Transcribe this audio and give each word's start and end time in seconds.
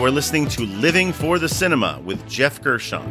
You 0.00 0.06
are 0.06 0.10
listening 0.10 0.48
to 0.48 0.62
Living 0.62 1.12
for 1.12 1.38
the 1.38 1.46
Cinema 1.46 2.00
with 2.02 2.26
Geoff 2.26 2.62
Gershon. 2.62 3.02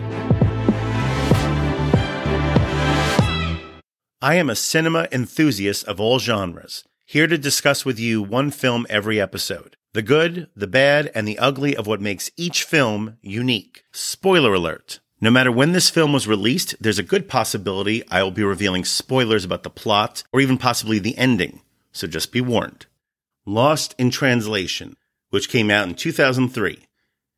I 4.24 4.34
am 4.34 4.50
a 4.50 4.56
cinema 4.56 5.08
enthusiast 5.12 5.88
of 5.88 6.00
all 6.00 6.18
genres, 6.18 6.86
here 7.06 7.28
to 7.28 7.38
discuss 7.38 7.86
with 7.86 8.00
you 8.00 8.24
one 8.24 8.50
film 8.50 8.88
every 8.90 9.22
episode. 9.22 9.78
The 9.94 10.02
good, 10.02 10.48
the 10.56 10.66
bad, 10.66 11.12
and 11.14 11.28
the 11.28 11.38
ugly 11.38 11.76
of 11.76 11.86
what 11.86 12.02
makes 12.02 12.32
each 12.36 12.64
film 12.64 13.18
unique. 13.22 13.84
Spoiler 13.92 14.56
alert. 14.56 15.00
No 15.22 15.30
matter 15.30 15.52
when 15.52 15.74
this 15.74 15.92
film 15.92 16.12
was 16.12 16.28
released, 16.28 16.74
there's 16.80 16.98
a 16.98 17.04
good 17.04 17.30
possibility 17.30 18.02
I 18.10 18.24
will 18.24 18.32
be 18.32 18.44
revealing 18.44 18.84
spoilers 18.84 19.46
about 19.46 19.62
the 19.62 19.70
plot 19.70 20.24
or 20.34 20.42
even 20.42 20.58
possibly 20.58 20.98
the 20.98 21.20
ending, 21.20 21.62
so 21.92 22.08
just 22.08 22.32
be 22.32 22.42
warned. 22.42 22.88
Lost 23.46 23.94
in 24.00 24.10
Translation, 24.10 24.96
which 25.30 25.50
came 25.50 25.72
out 25.72 25.88
in 25.88 25.96
2003. 25.96 26.80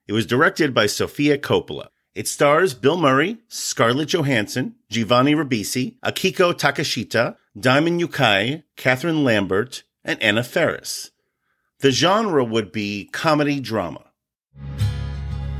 It 0.08 0.14
was 0.14 0.26
directed 0.26 0.74
by 0.74 0.88
Sofia 0.88 1.38
Coppola. 1.38 1.88
It 2.14 2.28
stars 2.28 2.74
Bill 2.74 2.98
Murray, 2.98 3.38
Scarlett 3.48 4.10
Johansson, 4.10 4.76
Giovanni 4.90 5.34
Ribisi, 5.34 5.96
Akiko 6.04 6.54
Takeshita, 6.54 7.38
Diamond 7.58 8.02
Yukai, 8.02 8.64
Catherine 8.76 9.24
Lambert, 9.24 9.84
and 10.04 10.22
Anna 10.22 10.44
Faris. 10.44 11.12
The 11.80 11.92
genre 11.92 12.44
would 12.44 12.72
be 12.72 13.06
comedy 13.12 13.60
drama. 13.60 14.06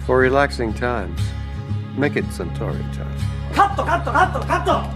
For 0.06 0.20
relaxing 0.20 0.74
times, 0.74 1.20
make 1.98 2.16
it 2.16 2.26
Suntory 2.26 2.82
time. 2.94 3.18
Cutto, 3.54 3.86
cutto, 3.86 4.12
cutto, 4.12 4.42
cutto! 4.44 4.88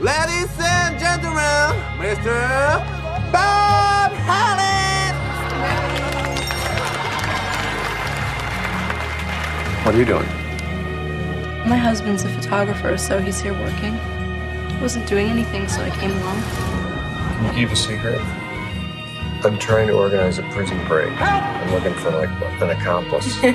Ladies 0.00 0.50
and 0.60 0.98
gentlemen, 0.98 1.76
Mr. 1.98 3.32
Bob 3.32 4.12
Holland! 4.12 6.17
What 9.88 9.94
are 9.94 10.00
you 10.00 10.04
doing? 10.04 10.26
My 11.66 11.78
husband's 11.78 12.22
a 12.22 12.28
photographer, 12.28 12.98
so 12.98 13.20
he's 13.20 13.40
here 13.40 13.54
working. 13.54 13.94
I 13.94 14.78
wasn't 14.82 15.08
doing 15.08 15.28
anything, 15.28 15.66
so 15.66 15.80
I 15.80 15.88
came 15.88 16.10
along. 16.10 16.42
Can 16.42 17.46
you 17.46 17.52
keep 17.52 17.70
a 17.70 17.74
secret? 17.74 18.20
I'm 19.46 19.58
trying 19.58 19.86
to 19.86 19.94
organize 19.94 20.36
a 20.36 20.42
prison 20.50 20.76
break. 20.86 21.10
I'm 21.18 21.72
looking 21.72 21.94
for 21.94 22.10
like 22.10 22.28
an 22.60 22.68
accomplice. 22.68 23.34
we 23.42 23.50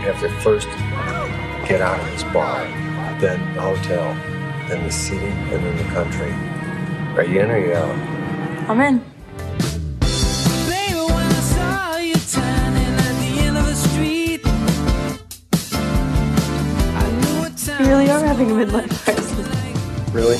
have 0.00 0.18
to 0.20 0.30
first 0.40 0.68
get 1.68 1.82
out 1.82 2.00
of 2.00 2.06
this 2.12 2.22
bar, 2.32 2.64
then 3.20 3.38
the 3.54 3.60
hotel, 3.60 4.14
then 4.66 4.82
the 4.82 4.90
city, 4.90 5.26
and 5.26 5.62
then 5.62 5.76
the 5.76 5.92
country. 5.92 6.32
Are 7.18 7.24
you 7.30 7.42
in 7.42 7.50
or 7.50 7.58
you 7.58 7.74
out? 7.74 8.70
I'm 8.70 8.80
in. 8.80 9.04
Really 18.66 18.84
are 18.84 18.88
having 18.88 18.88
a 18.88 18.88
midlife 18.88 19.04
crisis. 19.04 20.14
Really? 20.14 20.36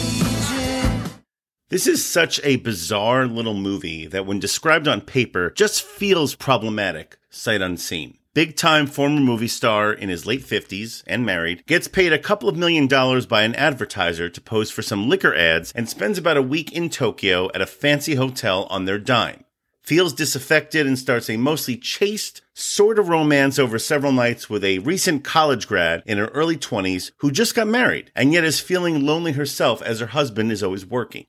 This 1.69 1.87
is 1.87 2.05
such 2.05 2.41
a 2.45 2.57
bizarre 2.57 3.27
little 3.27 3.55
movie 3.55 4.07
that, 4.07 4.25
when 4.25 4.39
described 4.39 4.87
on 4.87 5.01
paper, 5.01 5.51
just 5.51 5.83
feels 5.83 6.35
problematic, 6.35 7.19
sight 7.29 7.61
unseen. 7.61 8.19
Big 8.35 8.55
time 8.55 8.87
former 8.87 9.21
movie 9.21 9.49
star 9.49 9.93
in 9.93 10.11
his 10.11 10.27
late 10.27 10.43
50s 10.43 11.03
and 11.07 11.25
married 11.25 11.65
gets 11.67 11.89
paid 11.89 12.13
a 12.13 12.19
couple 12.19 12.51
of 12.51 12.57
million 12.57 12.87
dollars 12.87 13.25
by 13.25 13.43
an 13.43 13.55
advertiser 13.55 14.29
to 14.29 14.41
pose 14.43 14.71
for 14.71 14.83
some 14.83 15.09
liquor 15.09 15.35
ads 15.35 15.73
and 15.73 15.89
spends 15.89 16.19
about 16.19 16.37
a 16.37 16.43
week 16.43 16.71
in 16.71 16.91
Tokyo 16.91 17.51
at 17.55 17.63
a 17.63 17.67
fancy 17.67 18.15
hotel 18.15 18.67
on 18.69 18.85
their 18.85 18.99
dime. 18.99 19.46
Feels 19.87 20.12
disaffected 20.12 20.84
and 20.84 20.98
starts 20.98 21.31
a 21.31 21.37
mostly 21.37 21.77
chaste 21.77 22.42
sort 22.55 22.99
of 22.99 23.09
romance 23.09 23.56
over 23.56 23.78
several 23.78 24.11
nights 24.11 24.50
with 24.50 24.65
a 24.65 24.81
recent 24.81 25.22
college 25.22 25.69
grad 25.69 26.03
in 26.06 26.19
her 26.19 26.27
early 26.27 26.56
20s 26.56 27.12
who 27.19 27.31
just 27.31 27.55
got 27.55 27.69
married 27.69 28.11
and 28.16 28.33
yet 28.33 28.43
is 28.43 28.59
feeling 28.59 29.06
lonely 29.06 29.31
herself 29.31 29.81
as 29.83 30.00
her 30.00 30.06
husband 30.06 30.50
is 30.50 30.61
always 30.61 30.84
working. 30.84 31.27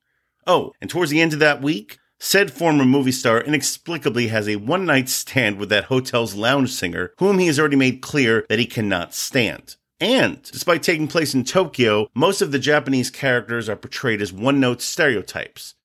Oh, 0.48 0.74
and 0.82 0.90
towards 0.90 1.12
the 1.12 1.22
end 1.22 1.34
of 1.34 1.40
that 1.40 1.62
week, 1.62 2.00
said 2.20 2.50
former 2.50 2.84
movie 2.84 3.12
star 3.12 3.40
inexplicably 3.42 4.30
has 4.30 4.50
a 4.50 4.56
one 4.56 4.88
night 4.88 5.08
stand 5.08 5.60
with 5.60 5.70
that 5.70 5.84
hotel's 5.84 6.34
lounge 6.34 6.72
singer, 6.72 7.14
whom 7.20 7.38
he 7.38 7.46
has 7.46 7.60
already 7.60 7.76
made 7.76 8.02
clear 8.02 8.44
that 8.50 8.58
he 8.58 8.66
cannot 8.66 9.14
stand. 9.14 9.76
And, 10.00 10.42
despite 10.42 10.82
taking 10.82 11.08
place 11.08 11.36
in 11.36 11.44
Tokyo, 11.44 12.10
most 12.16 12.42
of 12.42 12.52
the 12.52 12.58
Japanese 12.58 13.12
characters 13.12 13.70
are 13.70 13.76
portrayed 13.76 14.20
as 14.20 14.34
one 14.34 14.60
note 14.60 14.82
stereotypes. 14.82 15.76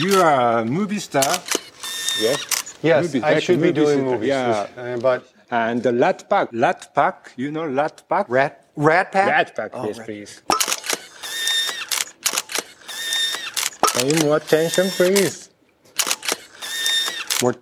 You 0.00 0.20
are 0.22 0.60
a 0.60 0.64
movie 0.64 1.00
star. 1.00 1.24
Yes. 2.20 2.76
Yes, 2.82 3.02
Movie- 3.02 3.22
I 3.24 3.34
like 3.34 3.42
should 3.42 3.60
be 3.60 3.72
doing 3.72 3.98
star, 3.98 4.10
movies. 4.12 4.28
yeah. 4.28 4.66
Uh, 4.76 4.96
but 4.98 5.24
And 5.50 5.82
the 5.82 5.92
Rat 5.92 6.28
Pack. 6.30 6.48
Rat 6.52 6.94
Pack. 6.94 7.32
You 7.36 7.50
know 7.50 7.66
Lat 7.66 8.02
Pack? 8.08 8.26
Rat 8.28 8.64
Rat 8.76 9.10
Pack? 9.12 9.26
Rat 9.28 9.56
Pack, 9.56 9.70
Oh, 9.74 9.86
yes, 9.88 9.98
Rat- 9.98 10.06
please. 10.06 10.42
Pay 13.94 14.12
more 14.24 14.36
attention, 14.36 14.86
please. 14.90 15.48
More 17.42 17.54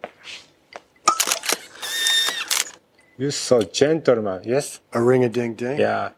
You're 3.19 3.31
so 3.31 3.63
gentleman, 3.63 4.43
yes? 4.45 4.81
a 4.93 5.01
ring 5.01 5.25
a 5.25 5.29
ding 5.31 5.55
ding. 5.55 5.79
Yeah. 5.79 6.11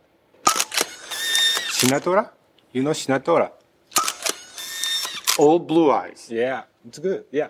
Sinatra? 1.78 2.30
You 2.72 2.82
know 2.82 2.90
Sinatra? 2.90 3.52
Old 5.38 5.66
Blue 5.66 5.90
Eyes. 5.90 6.28
Yeah, 6.30 6.64
it's 6.86 6.98
good. 6.98 7.24
Yeah. 7.30 7.48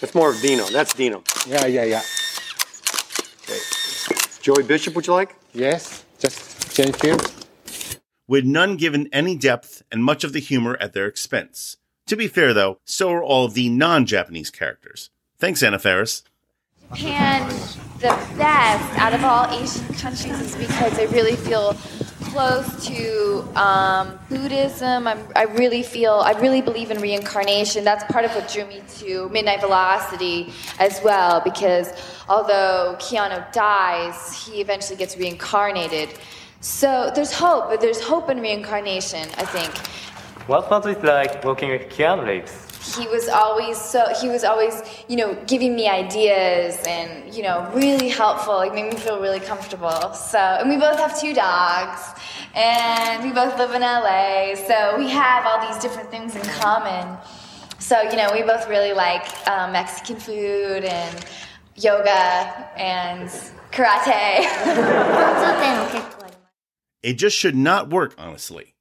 That's 0.00 0.14
more 0.14 0.30
of 0.30 0.40
Dino. 0.40 0.66
That's 0.66 0.92
Dino. 0.94 1.22
Yeah, 1.46 1.66
yeah, 1.66 1.84
yeah. 1.84 2.02
Okay. 3.42 3.58
Joey 4.42 4.62
Bishop, 4.62 4.94
would 4.94 5.06
you 5.06 5.14
like? 5.14 5.34
Yes, 5.54 6.04
just 6.18 6.74
change 6.74 6.94
field. 6.96 7.32
with 8.28 8.44
none 8.44 8.76
given 8.76 9.08
any 9.12 9.36
depth 9.36 9.82
and 9.90 10.04
much 10.04 10.22
of 10.24 10.32
the 10.32 10.40
humor 10.40 10.76
at 10.80 10.92
their 10.92 11.06
expense. 11.06 11.78
To 12.06 12.16
be 12.16 12.28
fair, 12.28 12.52
though, 12.52 12.78
so 12.84 13.10
are 13.10 13.22
all 13.22 13.46
of 13.46 13.54
the 13.54 13.68
non 13.68 14.04
Japanese 14.06 14.50
characters. 14.50 15.10
Thanks, 15.38 15.62
Anna 15.62 15.78
Faris. 15.78 16.22
And 16.98 17.50
the 17.98 18.16
best 18.38 18.98
out 18.98 19.12
of 19.14 19.24
all 19.24 19.46
Asian 19.50 19.94
countries 19.94 20.40
is 20.40 20.54
because 20.56 20.98
I 20.98 21.04
really 21.04 21.34
feel 21.36 21.72
close 22.32 22.86
to 22.86 23.42
um, 23.54 24.18
Buddhism. 24.28 25.06
I'm, 25.06 25.20
I 25.34 25.44
really 25.44 25.82
feel, 25.82 26.14
I 26.24 26.32
really 26.32 26.60
believe 26.60 26.90
in 26.90 27.00
reincarnation. 27.00 27.84
That's 27.84 28.04
part 28.12 28.24
of 28.24 28.30
what 28.34 28.50
drew 28.52 28.66
me 28.66 28.82
to 28.98 29.28
Midnight 29.30 29.60
Velocity 29.60 30.52
as 30.78 31.00
well, 31.02 31.40
because 31.40 31.92
although 32.28 32.96
Keanu 32.98 33.50
dies, 33.52 34.16
he 34.44 34.60
eventually 34.60 34.96
gets 34.96 35.16
reincarnated. 35.16 36.08
So 36.60 37.10
there's 37.14 37.32
hope, 37.32 37.70
but 37.70 37.80
there's 37.80 38.00
hope 38.00 38.28
in 38.30 38.40
reincarnation, 38.40 39.28
I 39.36 39.44
think 39.44 39.72
What 40.46 40.70
was 40.70 40.86
it 40.86 41.02
like 41.02 41.44
working 41.44 41.70
with 41.70 41.88
Keanu 41.88 42.24
Reeves? 42.24 42.65
He 42.94 43.06
was 43.08 43.28
always 43.28 43.80
so 43.80 44.06
he 44.20 44.28
was 44.28 44.44
always 44.44 44.82
you 45.08 45.16
know 45.16 45.34
giving 45.46 45.74
me 45.74 45.88
ideas 45.88 46.78
and 46.86 47.34
you 47.34 47.42
know 47.42 47.70
really 47.74 48.08
helpful 48.08 48.54
like 48.54 48.74
made 48.74 48.92
me 48.92 48.98
feel 48.98 49.20
really 49.20 49.40
comfortable. 49.40 50.12
So 50.12 50.38
and 50.38 50.68
we 50.68 50.76
both 50.76 50.98
have 50.98 51.18
two 51.18 51.34
dogs 51.34 52.00
and 52.54 53.24
we 53.24 53.32
both 53.32 53.58
live 53.58 53.74
in 53.74 53.82
la 53.82 54.54
so 54.54 54.96
we 54.98 55.08
have 55.10 55.46
all 55.46 55.66
these 55.66 55.80
different 55.82 56.10
things 56.10 56.36
in 56.36 56.42
common. 56.42 57.16
So 57.78 58.00
you 58.02 58.16
know 58.16 58.30
we 58.32 58.42
both 58.42 58.68
really 58.68 58.92
like 58.92 59.26
um, 59.48 59.72
mexican 59.72 60.16
food 60.16 60.84
and 60.84 61.24
yoga 61.76 62.70
and 62.76 63.28
karate. 63.72 64.46
It 67.06 67.18
just 67.18 67.36
should 67.36 67.54
not 67.54 67.88
work, 67.88 68.16
honestly. 68.18 68.74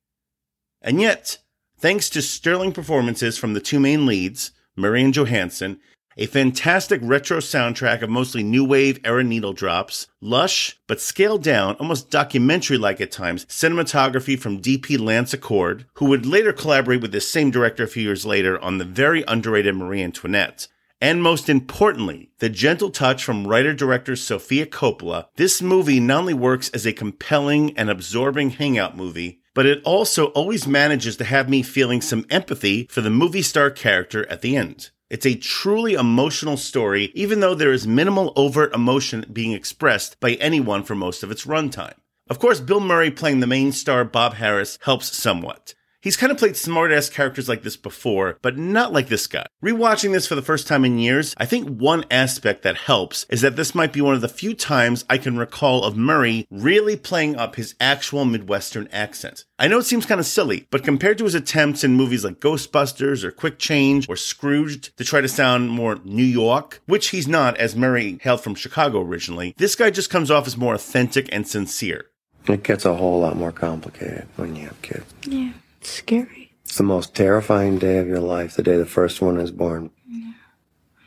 And 0.82 1.00
yet, 1.00 1.38
thanks 1.78 2.10
to 2.12 2.22
sterling 2.22 2.72
performances 2.72 3.38
from 3.38 3.54
the 3.54 3.62
two 3.62 3.80
main 3.80 4.06
leads, 4.06 4.52
Murray 4.76 5.04
and 5.04 5.14
Johansson, 5.14 5.80
a 6.18 6.26
fantastic 6.28 7.02
retro 7.04 7.40
soundtrack 7.40 8.02
of 8.02 8.10
mostly 8.10 8.42
new 8.42 8.64
wave 8.64 9.00
era 9.04 9.24
needle 9.24 9.52
drops, 9.52 10.08
lush 10.22 10.80
but 10.88 11.02
scaled 11.02 11.44
down, 11.44 11.76
almost 11.76 12.10
documentary 12.10 12.78
like 12.78 13.02
at 13.02 13.12
times, 13.12 13.46
cinematography 13.46 14.40
from 14.40 14.62
DP 14.62 14.98
Lance 14.98 15.34
Acord, 15.34 15.86
who 15.96 16.06
would 16.06 16.26
later 16.26 16.54
collaborate 16.54 17.02
with 17.02 17.12
this 17.12 17.30
same 17.30 17.52
director 17.52 17.84
a 17.84 17.88
few 17.88 18.04
years 18.04 18.26
later 18.26 18.60
on 18.62 18.78
the 18.78 18.86
very 18.86 19.26
underrated 19.28 19.76
Marie 19.76 20.02
Antoinette. 20.02 20.68
And 21.02 21.22
most 21.22 21.50
importantly, 21.50 22.32
the 22.40 22.48
gentle 22.48 22.90
touch 22.90 23.24
from 23.24 23.46
writer 23.46 23.74
director 23.74 24.16
Sofia 24.16 24.66
Coppola, 24.66 25.28
this 25.36 25.62
movie 25.62 26.00
not 26.00 26.20
only 26.20 26.34
works 26.34 26.70
as 26.70 26.86
a 26.86 26.94
compelling 26.94 27.78
and 27.78 27.90
absorbing 27.90 28.52
hangout 28.52 28.96
movie, 28.96 29.42
but 29.56 29.66
it 29.66 29.82
also 29.84 30.28
always 30.28 30.68
manages 30.68 31.18
to 31.18 31.24
have 31.24 31.50
me 31.50 31.64
feeling 31.64 32.02
some 32.02 32.28
empathy 32.30 32.86
for 32.92 33.02
the 33.02 33.10
movie 33.10 33.42
star 33.42 33.72
character 33.72 34.30
at 34.30 34.42
the 34.42 34.56
end. 34.56 34.92
It's 35.10 35.26
a 35.26 35.36
truly 35.36 35.94
emotional 35.94 36.58
story, 36.58 37.12
even 37.16 37.40
though 37.40 37.56
there 37.56 37.72
is 37.72 37.88
minimal 37.88 38.34
overt 38.36 38.76
emotion 38.76 39.26
being 39.32 39.54
expressed 39.54 40.20
by 40.20 40.34
anyone 40.34 40.84
for 40.84 40.94
most 40.94 41.24
of 41.24 41.32
its 41.32 41.46
runtime. 41.46 41.94
Of 42.30 42.40
course, 42.40 42.60
Bill 42.60 42.80
Murray 42.80 43.12
playing 43.12 43.40
the 43.40 43.48
main 43.48 43.72
star 43.72 44.04
Bob 44.04 44.36
Harris 44.36 44.78
helps 44.82 45.16
somewhat. 45.16 45.74
He's 46.06 46.18
kind 46.18 46.32
of 46.32 46.38
played 46.38 46.56
smart-ass 46.56 47.10
characters 47.10 47.50
like 47.50 47.64
this 47.64 47.78
before, 47.78 48.38
but 48.44 48.60
not 48.60 48.94
like 48.94 49.08
this 49.08 49.26
guy. 49.26 49.48
Rewatching 49.64 50.12
this 50.12 50.28
for 50.28 50.36
the 50.36 50.44
first 50.44 50.68
time 50.68 50.86
in 50.86 51.00
years, 51.00 51.34
I 51.38 51.48
think 51.48 51.68
one 51.68 52.06
aspect 52.12 52.62
that 52.62 52.78
helps 52.78 53.26
is 53.28 53.42
that 53.42 53.56
this 53.56 53.74
might 53.74 53.92
be 53.92 54.02
one 54.02 54.14
of 54.14 54.22
the 54.22 54.28
few 54.28 54.54
times 54.54 55.04
I 55.10 55.18
can 55.18 55.36
recall 55.36 55.84
of 55.84 55.98
Murray 55.98 56.46
really 56.52 56.96
playing 56.96 57.38
up 57.38 57.56
his 57.56 57.74
actual 57.80 58.24
Midwestern 58.24 58.88
accent. 58.92 59.46
I 59.58 59.68
know 59.68 59.80
it 59.80 59.86
seems 59.86 60.06
kind 60.06 60.20
of 60.20 60.28
silly, 60.28 60.68
but 60.70 60.84
compared 60.84 61.18
to 61.18 61.24
his 61.24 61.34
attempts 61.34 61.84
in 61.84 61.96
movies 61.96 62.24
like 62.24 62.40
Ghostbusters 62.40 63.24
or 63.24 63.32
Quick 63.32 63.58
Change 63.58 64.08
or 64.08 64.16
Scrooged 64.16 64.96
to 64.98 65.04
try 65.04 65.22
to 65.22 65.28
sound 65.28 65.72
more 65.72 66.00
New 66.06 66.24
York, 66.24 66.84
which 66.86 67.08
he's 67.08 67.28
not 67.28 67.58
as 67.58 67.76
Murray 67.76 68.20
hailed 68.22 68.42
from 68.42 68.54
Chicago 68.54 69.02
originally, 69.02 69.56
this 69.58 69.74
guy 69.74 69.90
just 69.90 70.12
comes 70.12 70.30
off 70.30 70.46
as 70.46 70.56
more 70.56 70.76
authentic 70.76 71.28
and 71.32 71.48
sincere. 71.48 72.12
It 72.48 72.62
gets 72.62 72.86
a 72.86 72.94
whole 72.94 73.22
lot 73.22 73.36
more 73.38 73.52
complicated 73.52 74.28
when 74.36 74.56
you 74.56 74.68
have 74.68 74.80
kids. 74.84 75.12
Yeah, 75.26 75.54
it's 75.86 75.94
scary. 75.94 76.52
It's 76.64 76.78
the 76.78 76.84
most 76.84 77.14
terrifying 77.14 77.78
day 77.78 78.00
of 78.00 78.08
your 78.08 78.20
life, 78.20 78.56
the 78.56 78.64
day 78.64 78.76
the 78.76 78.88
first 78.88 79.22
one 79.22 79.40
is 79.40 79.52
born. 79.52 79.92
Yeah. 80.10 80.32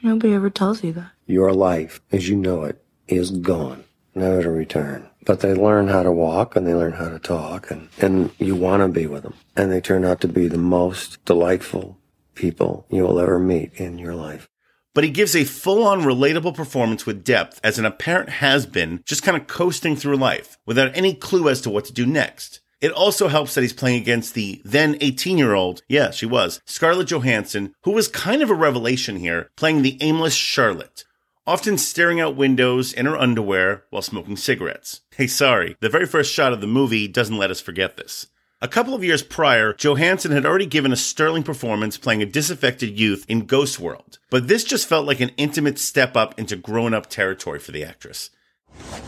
Nobody 0.02 0.32
ever 0.32 0.50
tells 0.50 0.84
you 0.84 0.92
that. 0.92 1.10
Your 1.26 1.52
life, 1.52 2.00
as 2.12 2.28
you 2.28 2.36
know 2.36 2.62
it, 2.62 2.80
is 3.08 3.32
gone, 3.32 3.82
never 4.14 4.44
to 4.44 4.50
return. 4.50 5.10
But 5.26 5.40
they 5.40 5.52
learn 5.52 5.88
how 5.88 6.04
to 6.04 6.12
walk 6.12 6.54
and 6.54 6.64
they 6.64 6.74
learn 6.74 6.92
how 6.92 7.08
to 7.08 7.18
talk, 7.18 7.72
and, 7.72 7.88
and 7.98 8.30
you 8.38 8.54
want 8.54 8.82
to 8.82 8.88
be 8.88 9.06
with 9.08 9.24
them. 9.24 9.34
And 9.56 9.72
they 9.72 9.80
turn 9.80 10.04
out 10.04 10.20
to 10.20 10.28
be 10.28 10.46
the 10.46 10.58
most 10.58 11.22
delightful 11.24 11.98
people 12.36 12.86
you 12.88 13.02
will 13.02 13.18
ever 13.18 13.40
meet 13.40 13.72
in 13.74 13.98
your 13.98 14.14
life. 14.14 14.48
but 14.94 15.04
he 15.04 15.10
gives 15.10 15.34
a 15.36 15.44
full 15.44 15.84
on 15.84 16.02
relatable 16.02 16.54
performance 16.54 17.04
with 17.04 17.24
depth 17.24 17.60
as 17.64 17.78
an 17.78 17.84
apparent 17.84 18.28
has 18.28 18.64
been, 18.64 19.00
just 19.04 19.22
kind 19.24 19.36
of 19.36 19.46
coasting 19.48 19.96
through 19.96 20.16
life 20.16 20.56
without 20.66 20.96
any 20.96 21.14
clue 21.14 21.48
as 21.48 21.60
to 21.60 21.70
what 21.70 21.84
to 21.84 21.92
do 21.92 22.06
next. 22.06 22.60
It 22.80 22.92
also 22.92 23.26
helps 23.28 23.54
that 23.54 23.62
he's 23.62 23.72
playing 23.72 24.00
against 24.00 24.34
the 24.34 24.62
then 24.64 24.96
18 25.00 25.36
year 25.36 25.54
old, 25.54 25.82
yeah, 25.88 26.10
she 26.10 26.26
was, 26.26 26.60
Scarlett 26.64 27.08
Johansson, 27.08 27.74
who 27.82 27.90
was 27.90 28.06
kind 28.08 28.40
of 28.42 28.50
a 28.50 28.54
revelation 28.54 29.16
here, 29.16 29.50
playing 29.56 29.82
the 29.82 29.98
aimless 30.00 30.34
Charlotte, 30.34 31.04
often 31.46 31.76
staring 31.76 32.20
out 32.20 32.36
windows 32.36 32.92
in 32.92 33.06
her 33.06 33.16
underwear 33.16 33.82
while 33.90 34.02
smoking 34.02 34.36
cigarettes. 34.36 35.00
Hey, 35.16 35.26
sorry, 35.26 35.76
the 35.80 35.88
very 35.88 36.06
first 36.06 36.32
shot 36.32 36.52
of 36.52 36.60
the 36.60 36.68
movie 36.68 37.08
doesn't 37.08 37.36
let 37.36 37.50
us 37.50 37.60
forget 37.60 37.96
this. 37.96 38.28
A 38.60 38.68
couple 38.68 38.94
of 38.94 39.02
years 39.04 39.22
prior, 39.22 39.72
Johansson 39.72 40.30
had 40.32 40.44
already 40.46 40.66
given 40.66 40.92
a 40.92 40.96
sterling 40.96 41.44
performance 41.44 41.96
playing 41.96 42.22
a 42.22 42.26
disaffected 42.26 42.98
youth 42.98 43.24
in 43.28 43.46
Ghost 43.46 43.78
World, 43.80 44.18
but 44.30 44.46
this 44.46 44.62
just 44.64 44.88
felt 44.88 45.06
like 45.06 45.20
an 45.20 45.30
intimate 45.36 45.78
step 45.80 46.16
up 46.16 46.38
into 46.38 46.54
grown 46.56 46.94
up 46.94 47.06
territory 47.08 47.58
for 47.58 47.72
the 47.72 47.82
actress. 47.84 48.30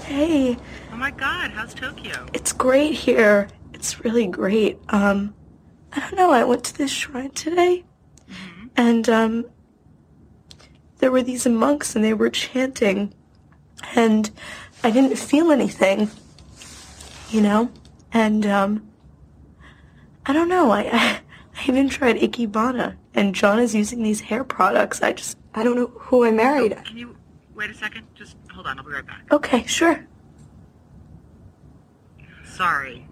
Hey, 0.04 0.56
Oh 0.92 0.96
my 0.96 1.10
god, 1.12 1.50
how's 1.52 1.72
Tokyo? 1.74 2.26
it's 2.32 2.52
great 2.52 2.94
here. 2.94 3.48
It's 3.80 4.04
really 4.04 4.26
great. 4.26 4.78
Um, 4.90 5.32
I 5.90 6.00
don't 6.00 6.14
know. 6.14 6.32
I 6.32 6.44
went 6.44 6.64
to 6.64 6.76
this 6.76 6.90
shrine 6.90 7.30
today, 7.30 7.82
and 8.76 9.08
um, 9.08 9.46
there 10.98 11.10
were 11.10 11.22
these 11.22 11.46
monks, 11.46 11.96
and 11.96 12.04
they 12.04 12.12
were 12.12 12.28
chanting, 12.28 13.14
and 13.96 14.30
I 14.84 14.90
didn't 14.90 15.16
feel 15.16 15.50
anything, 15.50 16.10
you 17.30 17.40
know. 17.40 17.70
And 18.12 18.44
um, 18.44 18.86
I 20.26 20.34
don't 20.34 20.50
know. 20.50 20.72
I, 20.72 20.80
I 20.82 21.20
I 21.56 21.64
even 21.66 21.88
tried 21.88 22.16
Ikebana, 22.16 22.96
and 23.14 23.34
John 23.34 23.58
is 23.58 23.74
using 23.74 24.02
these 24.02 24.20
hair 24.20 24.44
products. 24.44 25.00
I 25.00 25.14
just 25.14 25.38
I 25.54 25.64
don't 25.64 25.76
know 25.76 25.86
who 25.86 26.26
I 26.26 26.30
married. 26.32 26.76
Can 26.84 26.98
you 26.98 27.16
wait 27.54 27.70
a 27.70 27.74
second? 27.74 28.06
Just 28.14 28.36
hold 28.52 28.66
on, 28.66 28.78
I'll 28.78 28.84
be 28.84 28.92
right 28.92 29.06
back. 29.06 29.24
Okay, 29.32 29.64
sure. 29.64 30.06
Sorry. 32.44 33.06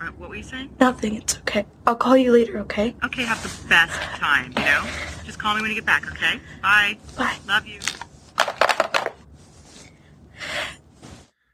Uh, 0.00 0.06
what 0.16 0.30
were 0.30 0.36
you 0.36 0.42
saying? 0.42 0.70
Nothing. 0.78 1.16
It's 1.16 1.38
okay. 1.38 1.66
I'll 1.86 1.96
call 1.96 2.16
you 2.16 2.32
later. 2.32 2.58
Okay. 2.60 2.94
Okay, 3.04 3.24
have 3.24 3.42
the 3.42 3.68
best 3.68 4.00
time, 4.18 4.52
you 4.56 4.64
know? 4.64 4.84
Just 5.24 5.38
call 5.38 5.54
me 5.56 5.62
when 5.62 5.70
you 5.70 5.76
get 5.76 5.86
back, 5.86 6.06
okay? 6.12 6.40
Bye. 6.62 6.98
Bye. 7.16 7.36
Love 7.46 7.66
you. 7.66 7.80